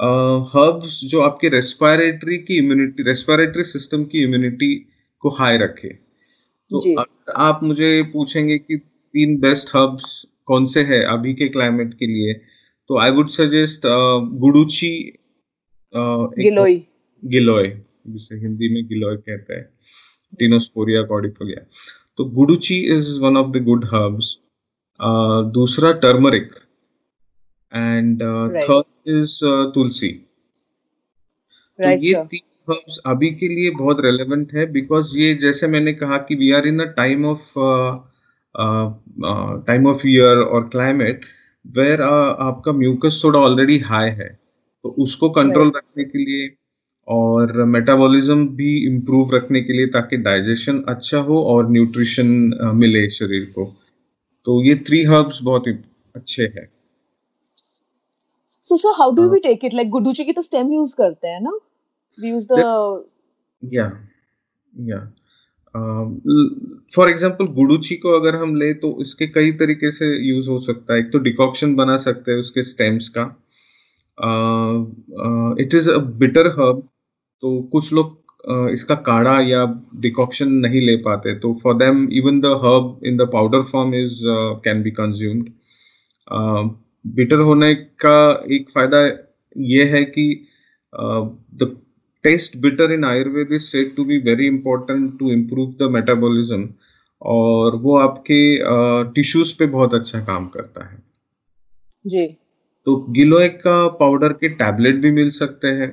herbs 0.00 1.00
जो 1.04 1.20
आपके 1.20 1.48
रेस्पायरेटरी 1.48 2.36
की 2.38 2.56
इम्यूनिटी 2.58 3.02
रेस्पायरेटरी 3.02 3.64
सिस्टम 3.64 4.04
की 4.04 4.22
इम्यूनिटी 4.22 4.74
को 5.22 5.30
हाई 5.30 5.58
रखे। 5.58 5.88
तो 5.88 6.78
अगर 6.92 7.32
आप 7.38 7.60
मुझे 7.62 8.02
पूछेंगे 8.12 8.58
कि 8.58 8.76
तीन 8.76 9.36
बेस्ट 9.40 9.74
हर्ब्स 9.76 10.24
कौन 10.46 10.66
से 10.66 10.82
हैं 10.82 11.02
अभी 11.06 11.34
के 11.34 11.48
क्लाइमेट 11.48 11.94
के 11.94 12.06
लिए 12.06 12.34
तो 12.90 12.98
I 12.98 13.10
would 13.10 13.28
suggest 13.30 13.82
guduchi 14.40 14.92
giloi 15.92 16.76
giloy 17.22 17.68
जिसे 18.06 18.36
हिंदी 18.36 18.68
में 18.74 18.82
गिलोय 18.88 19.16
कहते 19.16 19.54
हैं। 19.54 19.68
टिनोस्पोरिया 20.38 21.02
कॉर्डिफोलिया 21.02 21.64
तो 22.18 22.24
guduchi 22.36 22.78
is 22.94 23.18
one 23.20 23.36
of 23.36 23.50
the 23.50 23.62
good 23.64 23.84
herbs 23.84 24.36
दूसरा 25.54 25.92
turmeric 26.00 26.50
and 27.72 28.22
third 28.22 28.84
is 29.06 29.38
tulsi 29.74 30.08
तो 31.78 31.90
ये 32.04 32.14
तीन 32.30 32.40
हर्ब्स 32.70 32.98
अभी 33.06 33.30
के 33.34 33.48
लिए 33.48 33.70
बहुत 33.70 34.00
रेलेवेंट 34.04 34.52
है 34.54 34.66
बिकॉज़ 34.72 35.16
ये 35.18 35.34
जैसे 35.34 35.66
मैंने 35.66 35.92
कहा 35.92 36.16
कि 36.18 36.34
we 36.34 36.50
are 36.52 36.66
in 36.66 36.80
a 36.80 36.84
time 36.96 37.24
of 37.26 37.58
time 39.66 39.86
of 39.86 40.06
year 40.06 40.38
और 40.38 40.68
क्लाइमेट 40.68 41.24
वेर 41.64 42.02
आपका 42.02 42.72
म्यूकस 42.72 43.20
थोड़ा 43.24 43.38
ऑलरेडी 43.40 43.78
हाई 43.78 44.10
है। 44.10 44.28
तो 44.84 44.88
उसको 44.98 45.30
कंट्रोल 45.30 45.66
Right. 45.66 45.76
रखने 45.76 46.04
के 46.04 46.18
लिए 46.18 46.48
और 47.08 47.52
मेटाबॉलिज्म 47.64 48.48
भी 48.48 48.70
इम्प्रूव 48.86 49.34
रखने 49.34 49.60
के 49.62 49.72
लिए 49.72 49.86
ताकि 49.86 50.16
डाइजेशन 50.16 50.82
अच्छा 50.88 51.18
हो 51.18 51.42
और 51.44 51.70
न्यूट्रिशन 51.70 52.26
मिले 52.76 53.08
शरीर 53.10 53.44
को। 53.54 53.64
तो 54.46 54.62
ये 54.64 54.74
थ्री 54.86 55.02
हर्ब्स 55.04 55.38
बहुत 55.42 55.64
अच्छे 56.14 56.42
हैं। 56.42 56.68
So, 58.70 58.76
sir, 58.76 58.92
how 58.96 59.10
do 59.12 59.22
हाँ। 59.22 59.30
we 59.30 59.40
take 59.40 59.64
it? 59.64 59.72
Like 59.74 59.88
guduchi 59.90 60.24
की 60.24 60.32
तो 60.32 60.42
stem 60.42 60.68
use 60.72 60.92
करते 60.94 61.28
हैं 61.28 61.40
ना? 61.40 61.52
We 62.18 62.34
use 62.34 62.46
the 62.46 62.58
या 63.62 63.86
या 64.72 64.98
फॉर 66.94 67.10
एग्ज़ाम्पल 67.10 67.46
गुड़ूची 67.54 67.96
को 67.96 68.12
अगर 68.20 68.36
हम 68.36 68.54
ले 68.56 68.72
तो 68.74 68.90
इसके 69.02 69.26
कई 69.26 69.52
तरीके 69.58 69.90
से 69.90 70.06
यूज़ 70.28 70.48
हो 70.50 70.58
सकता 70.58 70.94
है 70.94 71.00
एक 71.00 71.10
तो 71.12 71.18
डिकॉक्शन 71.18 71.74
बना 71.76 71.96
सकते 72.04 72.32
हैं 72.32 72.38
उसके 72.38 72.62
स्टेम्स 72.62 73.08
का 73.18 73.24
it 75.62 75.74
is 75.74 75.90
a 75.90 75.96
bitter 76.22 76.46
herb 76.58 76.82
तो 77.42 77.60
कुछ 77.72 77.92
लोग 77.92 78.16
uh, 78.50 78.68
इसका 78.70 78.94
काढ़ा 79.06 79.38
या 79.40 79.64
डिकॉक्शन 80.00 80.52
नहीं 80.66 80.80
ले 80.80 80.96
पाते 81.04 81.38
तो 81.40 81.52
for 81.62 81.74
them 81.76 82.08
even 82.12 82.40
the 82.40 82.54
herb 82.64 83.06
in 83.06 83.16
the 83.16 83.28
powder 83.32 83.62
form 83.72 83.94
is 83.94 84.20
can 84.64 84.82
be 84.82 84.90
consumed 85.00 85.50
bitter 87.04 87.40
होने 87.40 87.74
का 88.04 88.18
एक 88.52 88.68
फ़ायदा 88.70 89.04
ये 89.56 89.84
है 89.90 90.04
कि 90.06 90.24
the 90.92 91.76
taste 92.24 92.56
bitter 92.62 92.92
in 92.92 93.04
Ayurveda 93.04 93.52
is 93.52 93.62
said 93.62 93.94
to 93.96 94.04
be 94.04 94.18
very 94.20 94.46
important 94.46 95.18
to 95.18 95.30
improve 95.32 95.72
the 95.78 95.90
metabolism 95.92 96.68
और 97.22 97.76
वो 97.76 97.96
आपके 97.98 98.40
टिश्यूज 99.14 99.52
पे 99.52 99.66
बहुत 99.68 99.94
अच्छा 99.94 100.20
काम 100.24 100.46
करता 100.48 100.84
है। 100.84 101.02
जी। 102.04 102.26
तो 102.86 102.96
गिलोय 103.10 103.48
का 103.48 103.86
पाउडर 103.96 104.32
के 104.32 104.48
टैबलेट 104.48 104.96
भी 104.96 105.10
मिल 105.12 105.30
सकते 105.30 105.68
हैं। 105.80 105.92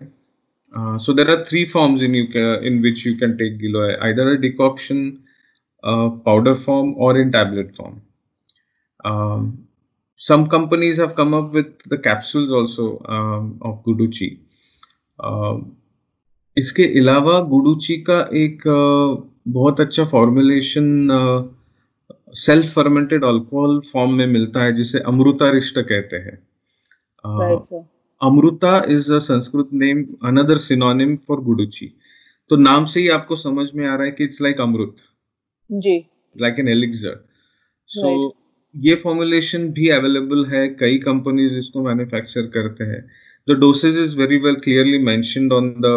So 0.97 1.13
there 1.13 1.29
are 1.31 1.45
three 1.49 1.63
forms 1.65 2.03
in 2.03 2.15
you 2.15 2.25
in 2.67 2.81
which 2.81 3.05
you 3.07 3.13
can 3.19 3.35
take 3.37 3.57
giloy 3.59 3.93
either 4.03 4.35
decoction 4.41 5.09
powder 5.83 6.53
form 6.65 6.91
और 6.93 7.19
in 7.19 7.31
tablet 7.31 7.71
form 7.77 7.95
some 10.21 10.47
companies 10.49 10.97
have 10.97 11.15
come 11.15 11.33
up 11.33 11.53
with 11.53 11.71
the 11.85 11.97
capsules 11.97 12.51
also 12.51 12.85
um, 13.15 13.49
of 13.61 13.81
guduchi 13.83 14.29
uh, 15.19 15.57
इसके 16.57 16.83
अलावा 16.99 17.39
गुडुची 17.49 17.97
का 18.09 18.19
एक 18.43 18.67
uh, 18.67 19.23
बहुत 19.47 19.79
अच्छा 19.81 20.05
formulation 20.05 20.87
self 22.35 22.73
fermented 22.73 23.23
alcohol 23.25 23.79
form 23.91 24.13
में 24.13 24.25
मिलता 24.27 24.63
है 24.63 24.73
जिसे 24.75 24.99
अमृता 24.99 25.51
रिष्ट 25.51 25.79
कहते 25.79 26.15
हैं। 26.15 26.37
Amrita 28.21 28.85
is 28.89 29.13
a 29.13 29.17
Sanskrit 29.17 29.69
name 29.73 30.03
another 30.23 30.57
synonym 30.57 31.15
for 31.27 31.41
guduchi 31.41 31.87
तो 32.49 32.55
नाम 32.55 32.85
से 32.85 32.99
ही 32.99 33.07
आपको 33.09 33.35
समझ 33.35 33.67
में 33.75 33.87
आ 33.87 33.95
रहा 33.95 34.05
है 34.05 34.11
कि 34.11 34.23
it's 34.23 34.41
like 34.41 34.61
amrit 34.61 34.95
ji. 35.69 35.97
Like 36.35 36.59
an 36.59 36.67
elixir 36.67 37.15
so. 37.89 38.29
ये 38.77 38.95
फॉर्मुलेशन 39.03 39.67
भी 39.73 39.87
अवेलेबल 39.89 40.45
है 40.45 40.67
कई 40.79 40.97
कंपनीज़ 40.99 41.57
इसको 41.57 41.83
मैन्युफैक्चर 41.83 42.47
करते 42.53 42.83
हैं। 42.83 43.01
The 43.47 43.57
dosage 43.59 43.97
is 43.99 44.17
very 44.17 44.37
well 44.39 44.55
clearly 44.63 44.97
mention 45.03 45.51
on 45.51 45.69
the 45.79 45.93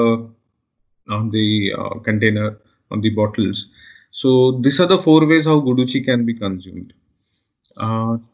on 1.09 1.29
the 1.31 2.03
container 2.07 2.57
on 2.91 3.01
the 3.01 3.13
bottles 3.17 3.67
so 4.15 4.31
this 4.63 4.81
are 4.81 4.87
the 4.87 4.99
four 5.01 5.25
ways 5.27 5.47
how 5.47 5.61
guduchi 5.63 6.01
can 6.01 6.25
be 6.27 6.33
consumed 6.35 6.93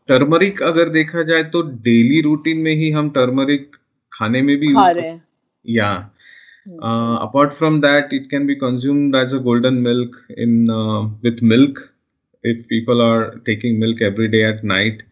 turmeric 0.09 0.63
अगर 0.63 0.89
देखा 0.91 1.23
जाए 1.23 1.43
तो 1.53 1.63
डेली 1.83 2.21
रूटीन 2.21 2.59
में 2.61 2.75
ही 2.75 2.91
हम 2.91 3.11
टर्मरिक 3.11 3.77
खाने 4.13 4.43
में 4.43 4.57
भी 4.59 4.73
खा 4.75 4.91
या। 5.65 5.91
Apart 7.23 7.53
from 7.53 7.81
that 7.81 8.13
it 8.15 8.31
can 8.31 8.47
be 8.47 8.55
consumed 8.55 9.17
as 9.17 9.35
a 9.35 9.39
golden 9.43 9.75
milk 9.83 10.17
in 10.39 10.67
with 11.25 11.43
milk 11.45 11.79
if 12.51 12.63
people 12.71 13.03
are 13.03 13.23
taking 13.47 13.79
milk 13.83 14.03
every 14.09 14.29
day 14.33 14.43
at 14.49 14.65
night. 14.71 15.03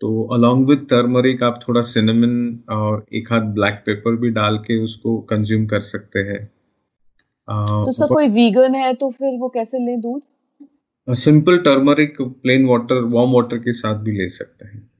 तो 0.00 0.08
along 0.36 0.62
with 0.68 0.84
turmeric 0.92 1.42
आप 1.42 1.60
थोड़ा 1.62 1.82
cinnamon 1.90 2.34
और 2.76 3.04
एक 3.14 3.32
हाथ 3.32 3.54
black 3.58 3.80
pepper 3.88 4.16
भी 4.20 4.30
डाल 4.38 4.58
के 4.58 4.78
उसको 4.84 5.14
consume 5.32 5.68
कर 5.70 5.80
सकते 5.80 6.20
हैं। 6.30 6.44
तो 7.48 7.92
सर 7.92 8.06
कोई 8.06 8.28
वीगन 8.28 8.74
है 8.74 8.92
तो 8.94 9.10
फिर 9.10 9.38
वो 9.38 9.48
कैसे 9.48 9.78
लें 9.86 10.00
दूध? 10.00 10.22
Simple 11.08 11.58
turmeric 11.58 12.16
plain 12.20 12.66
water 12.66 13.02
warm 13.14 13.32
water 13.32 13.58
के 13.58 13.72
साथ 13.72 14.02
भी 14.04 14.18
ले 14.18 14.28
सकते 14.28 14.64
हैं। 14.64 14.90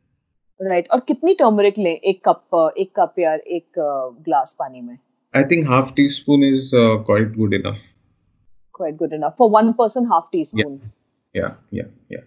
राइट 0.60 0.88
और 0.92 1.00
कितनी 1.00 1.34
टर्मरिक 1.34 1.78
लें? 1.78 1.94
एक 1.94 2.22
कप 2.28 2.74
एक 2.78 2.92
कप 2.96 3.18
या 3.18 3.34
एक 3.34 3.78
ग्लास 4.24 4.56
पानी 4.58 4.80
में? 4.80 4.98
I 5.36 5.44
think 5.50 5.68
half 5.68 5.94
teaspoon 6.08 6.44
is 6.44 6.70
quite 6.74 7.36
good 7.36 7.54
enough 7.54 7.78
quite 8.74 8.94
good 8.98 9.12
enough. 9.14 9.32
For 9.40 9.46
one 9.52 9.66
person 9.78 10.06
half 10.10 10.22
teaspoon. 10.34 10.76
Yeah 10.76 11.01
yeah 11.36 11.56
yeah 11.74 12.20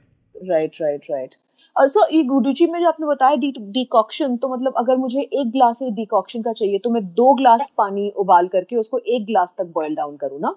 right 0.47 0.71
right 0.81 1.01
right 1.11 1.35
और 1.77 1.87
सर 1.87 2.15
ये 2.15 2.23
गुडुची 2.23 2.65
में 2.65 2.79
जो 2.79 2.87
आपने 2.87 3.07
बताया 3.07 3.35
डिकॉक्शन 3.71 4.37
तो 4.37 4.49
मतलब 4.49 4.73
अगर 4.77 4.95
मुझे 4.95 5.21
एक 5.21 5.51
ग्लास 5.51 5.79
डिकॉक्शन 5.83 6.41
का 6.41 6.53
चाहिए 6.53 6.79
तो 6.79 6.89
मैं 6.89 7.05
दो 7.05 7.33
ग्लास 7.33 7.71
पानी 7.77 8.09
उबाल 8.09 8.47
करके 8.47 8.75
उसको 8.75 8.97
एक 8.97 9.25
ग्लास 9.25 9.53
तक 9.57 9.65
बॉईल 9.65 9.95
डाउन 9.95 10.17
करूँ 10.17 10.39
ना? 10.41 10.55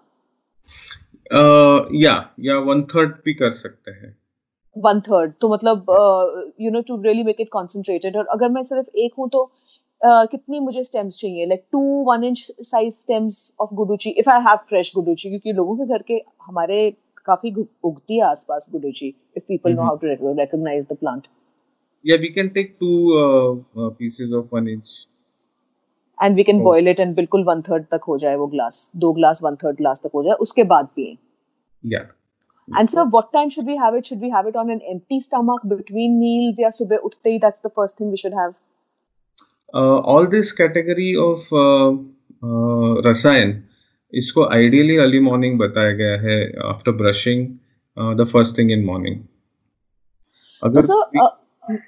या 1.95 2.35
या 2.41 2.59
वन 2.59 2.83
थर्ड 2.83 3.11
भी 3.25 3.35
कर 3.35 3.53
सकते 3.53 3.91
हैं। 3.91 4.17
वन 4.79 5.01
थर्ड 5.01 5.33
तो 5.41 5.49
मतलब 5.49 5.87
you 6.61 6.71
know 6.71 6.81
to 6.81 7.03
really 7.03 7.23
make 7.23 7.41
it 7.41 7.49
concentrated 7.53 8.17
और 8.17 8.27
अगर 8.27 8.49
मैं 8.49 8.63
सिर्फ़ 8.63 8.97
एक 8.97 9.13
हूँ 9.19 9.29
तो 9.29 9.53
uh, 10.07 10.31
कितनी 10.31 10.61
मुझे 10.61 10.85
स्टेम्स 10.85 11.19
चाहिए? 11.21 11.47
Like 11.47 11.65
two 11.73 11.81
one 11.81 12.25
inch 12.25 12.53
size 12.61 12.95
stems 12.95 13.55
of 13.61 13.75
guduchi 13.75 14.11
if 14.11 14.31
I 14.31 14.41
have 14.41 14.57
fresh 14.57 14.93
guduchi 14.95 15.29
क्योंकि 15.29 15.53
लोगों 15.53 15.77
के 15.77 15.85
घर 15.85 16.03
के 16.03 16.23
हमारे 16.43 16.97
काफ़ी 17.29 17.55
उगती 17.85 18.19
है 18.19 18.25
आसपास 18.27 18.67
guduchi 18.73 19.09
if 19.09 19.45
people 19.49 19.73
know. 19.73 19.83
How 19.83 19.97
to 19.97 20.07
recognize 20.09 20.87
the 20.93 20.97
plant 21.01 21.27
Yeah, 22.05 22.19
we 22.23 22.29
can 22.35 22.49
take 22.57 22.69
two 22.81 22.97
uh, 23.21 23.53
uh, 23.83 23.89
pieces 24.01 24.35
of 24.41 24.53
one 24.57 24.69
inch. 24.75 24.91
And 26.19 26.37
we 26.37 26.43
can. 26.45 26.63
Boil 26.65 26.89
it 26.89 27.01
and 27.01 27.15
बिल्कुल 27.17 27.45
वन 27.45 27.63
थर्ड 27.69 27.85
तक 27.91 28.05
हो 28.09 28.19
जाए 28.19 28.37
वो 28.37 28.47
ग्लास 28.53 28.79
दो 28.97 29.13
ग्लास 29.13 29.43
वन 29.45 29.57
थर्ड 29.65 29.77
ग्लास 29.77 30.01
तक 30.05 30.11
हो 30.15 30.23
जाए 30.25 30.35
उसके 30.47 30.65
बाद 30.75 30.89
पिए 30.97 31.17
Yeah. 31.85 32.07
And 32.69 32.89
sir 32.89 33.03
what 33.03 33.33
time 33.33 33.49
should 33.51 33.67
we 33.67 33.77
have 33.77 33.97
it 33.97 34.07
should 34.07 34.21
we 34.21 34.31
have 34.31 34.49
it 34.49 34.57
on 34.57 34.71
an 34.71 34.81
empty 34.93 35.21
stomach 35.21 35.67
between 35.67 36.17
meals 36.19 36.61
या 36.61 36.71
सुबह 36.79 36.97
उठते 37.11 37.31
ही 37.31 37.39
that's 37.39 37.67
the 37.67 37.71
first 37.77 38.01
thing 38.01 38.11
we 38.11 38.17
should 38.17 38.41
have 38.41 38.55
Uh, 39.75 39.97
all 40.11 40.27
this 40.33 40.51
category 40.59 41.07
of 41.23 41.49
uh, 41.53 41.89
uh, 42.43 42.93
rasayan 43.07 43.51
इसको 44.15 44.45
ideally 44.45 44.97
early 44.97 45.21
morning 45.21 45.59
बताया 45.59 45.93
गया 45.93 46.21
है 46.21 46.53
after 46.53 46.93
brushing 46.99 47.41
uh, 47.99 48.13
the 48.21 48.27
first 48.27 48.51
thing 48.51 48.71
in 48.77 48.87
morning. 48.89 49.17
तो 50.61 50.69
अगर 50.69 50.81
sir 50.81 51.03
कोई- 51.17 51.79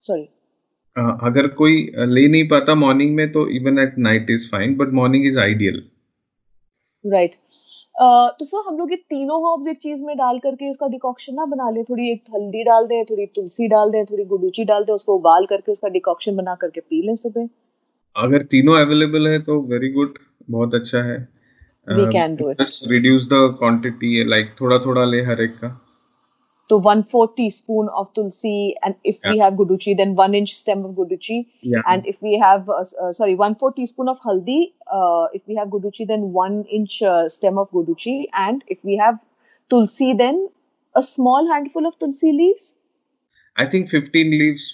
सॉरी 0.00 0.28
uh, 0.98 1.18
अगर 1.22 1.46
कोई 1.46 1.92
uh, 1.98 2.08
ले 2.08 2.28
नहीं 2.28 2.48
पाता 2.48 2.74
मॉर्निंग 2.74 3.14
में 3.14 3.32
तो 3.32 3.48
even 3.48 3.78
at 3.78 3.98
night 3.98 4.30
is 4.30 4.48
fine 4.48 4.76
but 4.76 4.88
morning 4.88 5.26
is 5.26 5.38
ideal 5.38 5.82
right 7.06 7.34
तो 8.38 8.44
सर 8.44 8.62
हम 8.68 8.78
लोग 8.78 8.90
ये 8.90 8.96
तीनों 8.96 9.52
हर्ब्स 9.52 9.68
एक 9.70 9.78
चीज़ 9.78 10.02
में 10.02 10.16
डाल 10.16 10.38
करके 10.38 10.70
उसका 10.70 10.88
डिकॉक्शन 10.88 11.34
ना 11.34 11.44
बना 11.44 11.70
ले। 11.70 11.82
थोड़ी 11.82 12.10
एक 12.12 12.24
हल्दी 12.34 12.64
डाल 12.64 12.86
दें 12.86 13.04
थोड़ी 13.04 13.26
तुलसी 13.26 13.68
डाल 13.68 13.90
दें 13.90 14.04
थोड़ी 14.04 14.24
गुडुची 14.24 14.64
डाल 14.64 14.84
दें 14.84 14.92
उसको 14.92 15.16
उबाल 15.16 15.46
करके 15.46 15.72
उसका 15.72 15.88
डिकॉक्शन 15.88 16.36
बना 16.36 16.54
करके 16.54 16.80
पी 16.80 17.06
लें 17.06 17.14
सुबह। 17.14 17.48
अगर 18.16 18.42
तीनों 18.42 18.76
अवेलेबल 18.80 19.28
है 19.28 19.42
तो 19.42 19.60
वेरी 19.60 19.88
गुड 19.92 20.18
बहुत 20.50 20.74
अच्छा 20.74 21.02
है। 21.02 21.35
We 21.88 22.06
can 22.12 22.36
do 22.36 22.50
it 22.50 22.62
just 22.62 22.90
reduce 22.90 23.26
the 23.32 23.56
quantity 23.58 24.22
like 24.30 24.54
थोड़ा 24.60 24.78
थोड़ा 24.86 25.04
ले 25.04 25.22
हर 25.24 25.42
एक 25.42 25.58
का 25.60 25.76
तो 26.70 26.78
one 26.86 27.02
fourth 27.12 27.32
teaspoon 27.50 27.88
of 27.88 28.08
tulsi 28.16 28.56
and 28.84 28.94
if 29.06 29.28
we 29.28 29.38
have 29.38 29.54
guduchi 29.54 29.94
then 29.94 30.14
one 30.18 30.34
inch 30.34 30.54
stem 30.54 30.84
of 30.86 30.94
guduchi 30.94 31.44
Yeah. 31.62 31.82
and 31.92 32.06
if 32.06 32.16
we 32.22 32.38
have 32.38 32.68
uh, 32.68 32.84
uh, 33.02 33.12
sorry 33.12 33.34
one 33.34 33.54
fourth 33.60 33.76
teaspoon 33.76 34.08
of 34.08 34.18
haldi 34.26 34.58
uh, 34.96 35.26
if 35.38 35.42
we 35.46 35.56
have 35.56 35.68
guduchi 35.68 36.06
then 36.10 36.26
one 36.32 36.58
inch 36.78 37.02
uh, 37.02 37.28
stem 37.28 37.58
of 37.58 37.70
guduchi 37.78 38.14
and 38.32 38.62
if 38.68 38.78
we 38.90 38.96
have 38.96 39.18
tulsi 39.70 40.12
then 40.14 40.38
a 40.94 41.02
small 41.02 41.48
handful 41.52 41.86
of 41.86 41.96
tulsi 42.04 42.32
leaves 42.32 42.68
I 43.55 43.65
think 43.71 43.89
15 43.89 44.31
leaves 44.41 44.65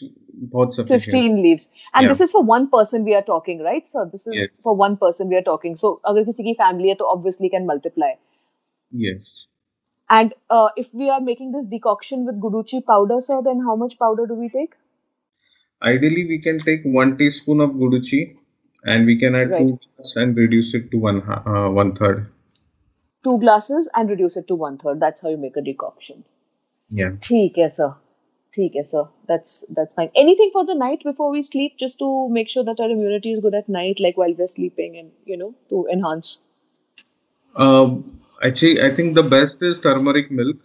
बहुत 0.53 0.75
sufficient. 0.77 1.13
15 1.13 1.37
leaves 1.43 1.63
and 1.93 2.03
Yeah. 2.05 2.09
this 2.13 2.19
is 2.25 2.31
for 2.37 2.41
one 2.49 2.65
person 2.73 3.03
we 3.09 3.15
are 3.19 3.23
talking 3.29 3.61
right 3.67 3.87
sir 3.93 4.05
this 4.11 4.27
is 4.27 4.35
Yes. 4.39 4.49
for 4.67 4.75
one 4.81 4.97
person 5.03 5.31
we 5.33 5.37
are 5.39 5.45
talking 5.47 5.75
so 5.83 5.91
अगर 6.11 6.23
किसी 6.31 6.43
की 6.49 6.53
family 6.63 6.89
है 6.89 6.95
तो 7.03 7.07
obviously 7.13 7.49
can 7.55 7.65
multiply 7.71 8.09
Yes. 8.91 9.31
and 10.09 10.33
uh, 10.57 10.69
if 10.83 10.93
we 11.03 11.09
are 11.15 11.21
making 11.29 11.51
this 11.55 11.65
decoction 11.71 12.27
with 12.29 12.39
guduchi 12.47 12.81
powder 12.91 13.19
sir 13.29 13.39
then 13.47 13.63
how 13.69 13.75
much 13.85 13.97
powder 14.05 14.27
do 14.33 14.41
we 14.43 14.49
take 14.57 14.75
Ideally, 15.81 16.21
we 16.27 16.39
can 16.43 16.57
take 16.59 16.85
one 16.93 17.11
teaspoon 17.17 17.59
of 17.61 17.73
guduchi 17.81 18.19
and 18.83 19.05
we 19.05 19.15
can 19.23 19.35
add 19.35 19.51
Right. 19.51 19.67
two 19.67 19.79
glass 19.97 20.15
and 20.15 20.37
reduce 20.43 20.73
it 20.79 20.89
to 20.93 20.97
one 21.03 21.19
ha- 21.27 21.43
uh, 21.55 21.69
one 21.81 21.91
third. 21.99 22.23
two 23.25 23.37
glasses 23.39 23.87
and 23.99 24.09
reduce 24.13 24.37
it 24.41 24.47
to 24.49 24.55
one 24.63 24.77
third 24.83 24.99
that's 25.03 25.21
how 25.25 25.29
you 25.33 25.37
make 25.43 25.57
a 25.61 25.63
decoction 25.67 26.23
Yeah. 26.91 27.15
ठीक 27.27 27.57
है 27.57 27.67
sir 27.77 27.93
ठीक 28.53 28.75
है 28.75 28.83
sir. 28.83 29.03
That's 29.29 29.53
that's 29.77 29.95
fine. 29.99 30.09
Anything 30.23 30.51
for 30.53 30.63
the 30.67 30.75
night 30.81 31.03
before 31.07 31.29
we 31.35 31.41
sleep, 31.41 31.77
just 31.83 31.99
to 31.99 32.27
make 32.29 32.49
sure 32.49 32.63
that 32.63 32.81
our 32.81 32.89
immunity 32.89 33.31
is 33.31 33.39
good 33.39 33.55
at 33.55 33.69
night, 33.69 33.99
like 33.99 34.17
while 34.17 34.33
we're 34.33 34.51
sleeping, 34.53 34.97
and 34.97 35.09
you 35.27 35.37
know, 35.37 35.53
to 35.69 35.87
enhance. 35.87 36.37
Um, 37.57 38.19
actually, 38.43 38.81
I 38.81 38.95
think 38.95 39.15
the 39.15 39.23
best 39.23 39.63
is 39.63 39.79
turmeric 39.79 40.31
milk, 40.31 40.57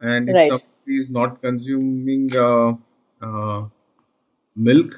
and 0.00 0.28
if 0.28 0.36
Right. 0.36 0.52
somebody 0.52 1.00
is 1.02 1.10
not 1.10 1.42
consuming 1.42 2.28
uh, 2.36 2.72
uh, 3.22 3.68
milk, 4.58 4.94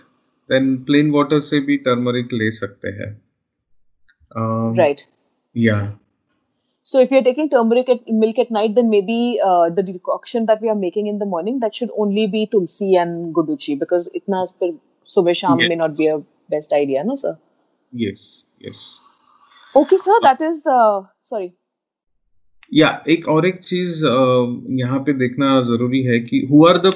then 0.53 0.71
plain 0.91 1.13
water 1.19 1.41
से 1.41 1.61
भी 1.61 1.79
turmeric 1.79 2.33
ले 2.33 2.51
सकते 2.51 2.89
हैं. 2.89 3.23
Um, 4.37 4.79
Right. 4.79 5.01
Yeah. 5.57 5.87
So 6.88 7.02
if 7.02 7.12
you're 7.12 7.24
taking 7.24 7.50
turmeric 7.50 7.90
at, 7.90 8.08
milk 8.08 8.40
at 8.40 8.50
night, 8.50 8.76
then 8.76 8.90
maybe 8.90 9.40
uh, 9.46 9.70
the 9.70 9.84
decoction 9.84 10.46
that 10.46 10.62
we 10.62 10.70
are 10.70 10.76
making 10.76 11.08
in 11.08 11.20
the 11.20 11.26
morning 11.26 11.60
that 11.60 11.76
should 11.76 11.90
only 11.98 12.28
be 12.28 12.48
tulsi 12.50 12.96
and 12.96 13.36
guduchi 13.36 13.78
because 13.78 14.10
itna 14.20 14.44
fir 14.60 14.70
subah 15.16 15.36
sham 15.40 15.60
Yes. 15.60 15.70
may 15.72 15.76
not 15.76 15.98
be 15.98 16.08
a 16.08 16.18
best 16.50 16.76
idea, 16.78 17.04
no 17.04 17.16
sir. 17.16 17.38
Yes. 17.94 18.24
Yes. 18.68 18.86
Okay, 19.76 19.98
sir. 19.98 20.18
That 20.28 20.42
is 20.50 20.66
uh, 20.66 21.02
sorry. 21.24 21.50
या 22.72 22.88
एक 23.10 23.28
और 23.30 23.46
एक 23.48 23.60
चीज़ 23.64 24.06
यहाँ 24.80 25.00
पे 25.04 25.14
देखना 25.20 25.50
ज़रूरी 25.68 26.02
है 26.04 26.20
कि 26.20 26.40
who 26.52 26.66
are 26.68 26.78
the 26.86 26.92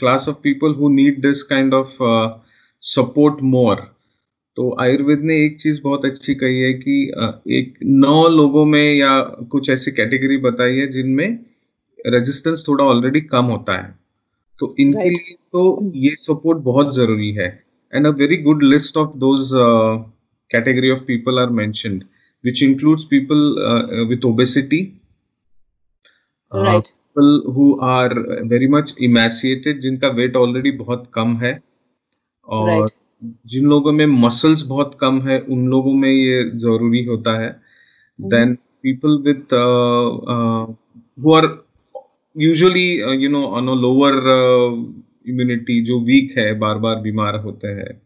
class 0.00 0.28
of 0.28 0.36
people 0.42 0.74
who 0.74 0.88
need 0.88 1.20
this 1.22 1.42
kind 1.50 1.74
of 1.74 1.96
support 2.82 3.42
more 3.56 3.82
तो 4.56 4.76
आयुर्वेद 4.80 5.20
ने 5.22 5.36
एक 5.44 5.60
चीज़ 5.60 5.80
बहुत 5.82 6.04
अच्छी 6.04 6.34
कही 6.34 6.60
है 6.60 6.72
कि 6.72 6.96
एक 7.58 7.78
नौ 7.84 8.26
लोगों 8.28 8.64
में 8.66 8.94
या 8.94 9.20
कुछ 9.50 9.70
ऐसी 9.70 9.90
कैटेगरी 9.90 10.36
बताई 10.46 10.76
है 10.76 10.86
जिनमें 10.92 11.28
रेजिस्टेंस 11.98 12.64
थोड़ा 12.68 12.84
ऑलरेडी 12.84 13.20
कम 13.34 13.44
होता 13.44 13.76
है 13.76 13.98
तो 14.58 14.74
इनके 14.80 14.98
Right. 14.98 15.18
लिए 15.18 15.34
तो 15.52 15.92
ये 15.96 16.14
सपोर्ट 16.22 16.58
बहुत 16.64 16.94
ज़रूरी 16.94 17.30
है 17.32 17.48
and 17.92 18.06
a 18.06 18.10
very 18.10 18.36
good 18.42 18.62
list 18.62 18.96
of 18.96 19.16
those 19.18 19.50
category 20.50 20.90
of 20.90 21.00
people 21.06 21.38
are 21.38 21.50
mentioned 21.60 22.04
which 22.44 22.60
includes 22.62 23.02
people 23.04 23.42
uh, 23.60 24.04
with 24.04 24.22
obesity, 24.24 24.78
uh, 26.52 26.60
Right. 26.60 26.86
people 26.86 27.52
who 27.52 27.66
are 27.80 28.14
very 28.52 28.68
much 28.74 28.92
emaciated, 29.08 29.80
जिनका 29.80 30.08
वेट 30.20 30.36
ऑलरेडी 30.36 30.70
बहुत 30.78 31.10
कम 31.14 31.36
है 31.36 31.52
और 32.48 32.70
Right. 32.70 32.94
जिन 33.22 33.66
लोगों 33.66 33.92
में 33.92 34.06
मसल्स 34.06 34.62
बहुत 34.66 34.96
कम 35.00 35.20
है 35.20 35.38
उन 35.40 35.66
लोगों 35.68 35.92
में 35.94 36.10
ये 36.10 36.44
ज़रूरी 36.60 37.04
होता 37.04 37.38
है। 37.40 37.50
Then 38.18 38.54
people 38.82 39.18
with 39.22 39.54
who 41.24 41.34
are 41.34 41.48
usually 42.36 42.88
you 43.24 43.30
know 43.30 43.44
on 43.58 43.68
a 43.68 43.74
lower 43.80 44.14
immunity 45.28 45.80
जो 45.84 46.00
वीक 46.00 46.38
है 46.38 46.52
बार 46.58 46.78
बार 46.78 46.96
बीमार 47.00 47.36
होते 47.36 47.68
हैं। 47.68 48.00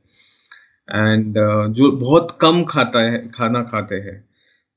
एंड 0.89 1.39
uh, 1.39 1.67
जो 1.69 1.91
बहुत 1.93 2.37
कम 2.41 2.63
खाता 2.65 3.01
है 3.03 3.27
खाना 3.29 3.63
खाते 3.63 3.95
हैं। 3.97 4.25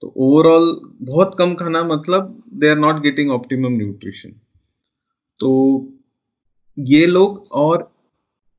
तो 0.04 0.14
ओवरऑल 0.18 0.80
बहुत 1.02 1.36
कम 1.40 1.54
खाना 1.56 1.84
मतलब 1.84 2.44
they 2.54 2.70
are 2.70 2.78
not 2.78 3.02
getting 3.02 3.32
optimum 3.32 3.78
nutrition 3.78 4.30
तो 5.40 5.50
ये 6.78 7.06
लोग 7.06 7.48
और 7.52 7.90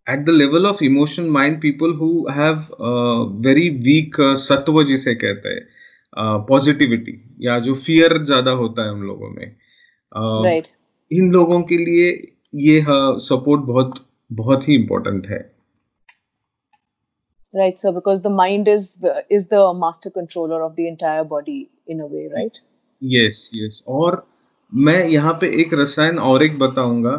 at 0.08 0.24
the 0.24 0.30
level 0.30 0.66
of 0.66 0.84
emotion 0.84 1.28
mind 1.30 1.60
people 1.62 1.92
who 1.94 2.10
have 2.30 2.66
very 3.46 3.68
weak 3.84 4.16
sattva 4.38 4.82
जिसे 4.84 5.14
कहते 5.14 5.48
हैं 5.48 5.66
पॉजिटिविटी 6.48 7.12
uh, 7.12 7.44
या 7.44 7.58
जो 7.58 7.74
फियर 7.74 8.24
ज़्यादा 8.24 8.50
होता 8.50 8.84
है 8.84 8.92
उन 8.92 9.02
लोगों 9.02 9.30
में 9.30 9.46
uh, 10.12 10.44
Right. 10.46 10.66
इन 11.10 11.30
लोगों 11.32 11.62
के 11.62 11.76
लिए 11.76 12.10
ये 12.54 12.84
सपोर्ट 13.20 13.62
बहुत 13.62 13.94
बहुत 14.30 14.68
ही 14.68 14.74
इम्पोर्टेंट 14.74 15.26
है 15.26 15.46
Right, 17.54 17.78
sir. 17.78 17.90
Because 17.92 18.20
the 18.22 18.30
mind 18.30 18.68
is 18.68 18.88
is 19.30 19.46
the 19.48 19.60
master 19.74 20.10
controller 20.10 20.62
of 20.62 20.74
the 20.76 20.86
entire 20.88 21.24
body 21.24 21.70
in 21.86 22.00
a 22.00 22.06
way, 22.06 22.24
right? 22.34 22.58
Yes 23.02 23.50
yes 23.54 23.82
और 23.88 24.26
मैं 24.72 24.98
यहाँ 25.08 25.32
पे 25.40 25.48
एक 25.62 25.74
रसायन 25.74 26.18
और 26.18 26.42
एक 26.42 26.58
बताऊँगा 26.58 27.14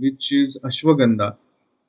which 0.00 0.28
is 0.32 0.56
ashwagandha 0.64 1.28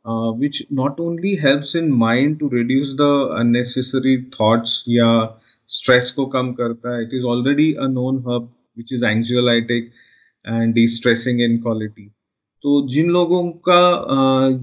which 0.10 0.64
not 0.74 1.00
only 1.00 1.36
helps 1.36 1.76
in 1.76 1.92
mind 1.92 2.40
to 2.40 2.48
reduce 2.54 2.94
the 2.94 3.02
unnecessary 3.40 4.24
thoughts 4.42 4.84
या 4.90 5.40
स्ट्रेस 5.70 6.12
को 6.12 6.26
कम 6.26 6.52
करता 6.54 6.96
है 6.96 7.04
it 7.04 7.14
is 7.14 7.24
already 7.24 7.74
a 7.74 7.88
known 7.88 8.20
herb 8.20 8.54
which 8.78 8.94
is 8.94 9.06
anxiolytic 9.06 9.92
and 10.48 10.74
destressing 10.88 11.42
in 11.42 11.58
quality 11.58 12.12
तो 12.64 12.88
जिन 12.88 13.10
लोगों 13.10 13.52
का 13.70 13.82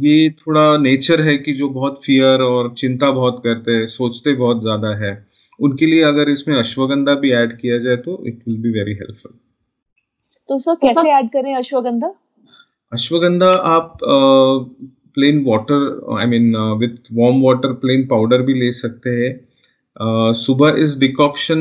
ये 0.00 0.30
थोड़ा 0.30 0.78
नेचर 0.78 1.20
है 1.20 1.36
कि 1.38 1.52
जो 1.52 1.68
बहुत 1.68 2.00
फियर 2.04 2.42
और 2.42 2.74
चिंता 2.74 3.10
बहुत 3.10 3.40
करते 3.44 3.72
हैं 3.72 3.86
सोचते 3.86 4.34
बहुत 4.34 4.60
ज़्यादा 4.60 4.94
है 4.96 5.26
उनके 5.60 5.86
लिए 5.86 6.02
अगर 6.02 6.28
इसमें 6.28 6.56
अश्वगंधा 6.56 7.14
भी 7.14 7.32
ऐड 7.32 7.56
किया 7.60 7.78
जाए 7.78 7.96
तो 7.96 8.22
it 8.26 8.42
will 8.48 8.62
be 8.62 8.70
very 8.70 8.92
helpful 8.92 9.32
तो 10.48 10.58
सर 10.58 10.74
कैसे 10.74 11.10
ऐड 11.12 11.28
करें 11.28 11.54
अश्वगंधा? 11.56 12.14
अश्वगंधा 12.92 13.50
आप 13.50 13.98
plain 15.14 15.42
water 15.46 15.84
I 16.18 16.26
mean 16.26 16.56
with 16.80 16.96
warm 17.12 17.42
water 17.42 17.72
plain 17.84 18.06
powder 18.06 18.42
भी 18.42 18.54
ले 18.60 18.70
सकते 18.72 19.10
हैं। 19.10 19.32
अ, 19.32 20.32
सुबह 20.36 20.82
इस 20.84 20.96
डिकॉक्शन 20.98 21.58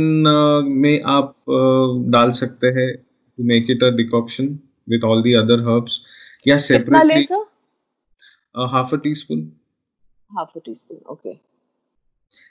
में 0.83 1.01
आप 1.15 1.29
अ, 1.49 2.11
डाल 2.11 2.31
सकते 2.41 2.67
हैं 2.79 2.91
to 2.95 3.43
make 3.43 3.69
it 3.69 3.83
a 3.83 3.89
decoction 3.97 4.47
with 4.89 5.03
all 5.03 5.21
the 5.23 5.33
other 5.33 5.59
herbs 5.69 5.99
या 6.47 6.57
separately 6.67 7.21
half 8.71 8.95
a 8.95 8.97
teaspoon 9.15 9.39
half 10.31 10.57
a 10.57 10.61
teaspoon 10.75 10.97
okay 11.11 11.31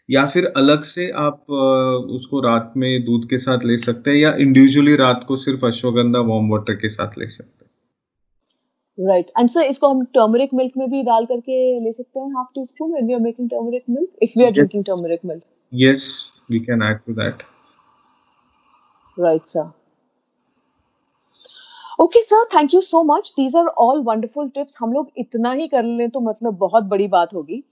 या 0.09 0.25
फिर 0.27 0.47
अलग 0.57 0.83
से 0.85 1.11
आप 1.17 1.51
उसको 2.11 2.41
रात 2.41 2.73
में 2.77 3.05
दूध 3.05 3.29
के 3.31 3.39
साथ 3.39 3.65
ले 3.65 3.77
सकते 3.79 4.11
हैं 4.11 4.17
या 4.19 4.35
इंडिविजुअली 4.37 4.97
रात 4.97 5.25
को 5.29 5.37
सिर्फ़ 5.37 5.67
अश्वगंधा 5.67 6.19
वार्म 6.31 6.49
वाटर 6.51 6.75
के 6.75 6.89
साथ 6.89 7.19
ले 7.19 7.29
सकते 7.29 7.65
हैं। 7.65 7.71
राइट 9.03 9.31
एंड 9.39 9.49
सर 9.51 9.63
इसको 9.65 9.89
हम 9.89 10.05
टर्मरिक 10.15 10.55
मिल्क 10.55 10.73
में 10.77 10.89
भी 10.91 11.03
डाल 11.03 11.27
करके 11.27 11.59
ले 11.81 11.93
सकते 11.93 12.21
हैं 12.21 12.31
half 12.37 12.49
teaspoon 12.67 12.93
when 12.93 13.07
we 13.07 13.15
are 13.15 13.21
making 13.21 13.49
turmeric 13.51 13.85
milk 13.91 14.09
if 14.23 14.39
we 14.39 14.45
are 14.45 14.51
drinking 14.51 14.85
turmeric 14.85 15.25
milk 15.25 15.43
yes 15.73 16.09
we 16.51 16.61
can 16.61 16.83
add 16.83 16.99
to 17.07 17.15
that 17.15 17.43
right 19.17 19.49
sir 19.49 19.71
okay 22.01 22.23
sir 22.23 22.45
thank 22.55 22.75
you 22.75 22.81
so 22.81 23.03
much 23.05 23.33
these 23.37 23.57
are 23.57 23.67
all 23.81 24.03
wonderful 24.05 24.49
tips 24.49 24.77
हम 24.81 24.93
लोग 24.93 25.11
इतना 25.19 25.53
ही 25.53 25.69
कर 25.69 25.83
लें 25.83 26.09
तो 26.11 26.21
मतलब 26.21 26.57
बहुत 26.59 26.85
बड़ी 26.85 27.07
बात 27.09 27.35
होगी। 27.35 27.63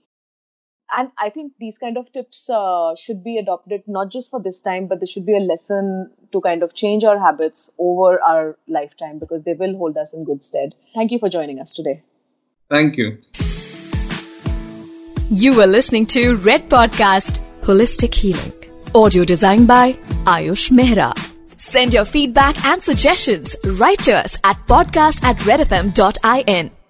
And 0.97 1.09
i 1.17 1.29
think 1.29 1.53
these 1.59 1.77
kind 1.77 1.97
of 1.97 2.11
tips 2.13 2.49
uh, 2.49 2.93
should 2.95 3.23
be 3.23 3.37
adopted 3.37 3.83
not 3.87 4.11
just 4.11 4.29
for 4.29 4.41
this 4.41 4.61
time 4.61 4.87
but 4.87 4.99
this 4.99 5.09
should 5.09 5.25
be 5.25 5.35
a 5.35 5.45
lesson 5.51 6.09
to 6.31 6.41
kind 6.41 6.63
of 6.63 6.73
change 6.73 7.03
our 7.03 7.19
habits 7.19 7.69
over 7.77 8.21
our 8.21 8.57
lifetime 8.67 9.19
because 9.19 9.43
they 9.43 9.53
will 9.53 9.77
hold 9.77 9.97
us 9.97 10.13
in 10.13 10.23
good 10.23 10.43
stead 10.43 10.73
thank 10.95 11.11
you 11.11 11.19
for 11.19 11.29
joining 11.29 11.59
us 11.59 11.73
today 11.73 12.01
Thank 12.71 12.95
you. 12.97 13.17
You 15.29 15.55
were 15.57 15.67
listening 15.67 16.05
to 16.07 16.35
Red 16.37 16.69
Podcast 16.69 17.41
Holistic 17.63 18.13
Healing. 18.13 18.53
Audio 18.95 19.25
designed 19.25 19.67
by 19.67 19.93
Ayush 20.35 20.71
Mehra. 20.71 21.11
Send 21.57 21.93
your 21.93 22.05
feedback 22.05 22.63
and 22.65 22.81
suggestions 22.81 23.55
right 23.65 23.99
to 23.99 24.13
us 24.13 24.37
at 24.45 24.57
podcast 24.67 25.23
at 25.23 25.35
redfm.in. 25.37 26.80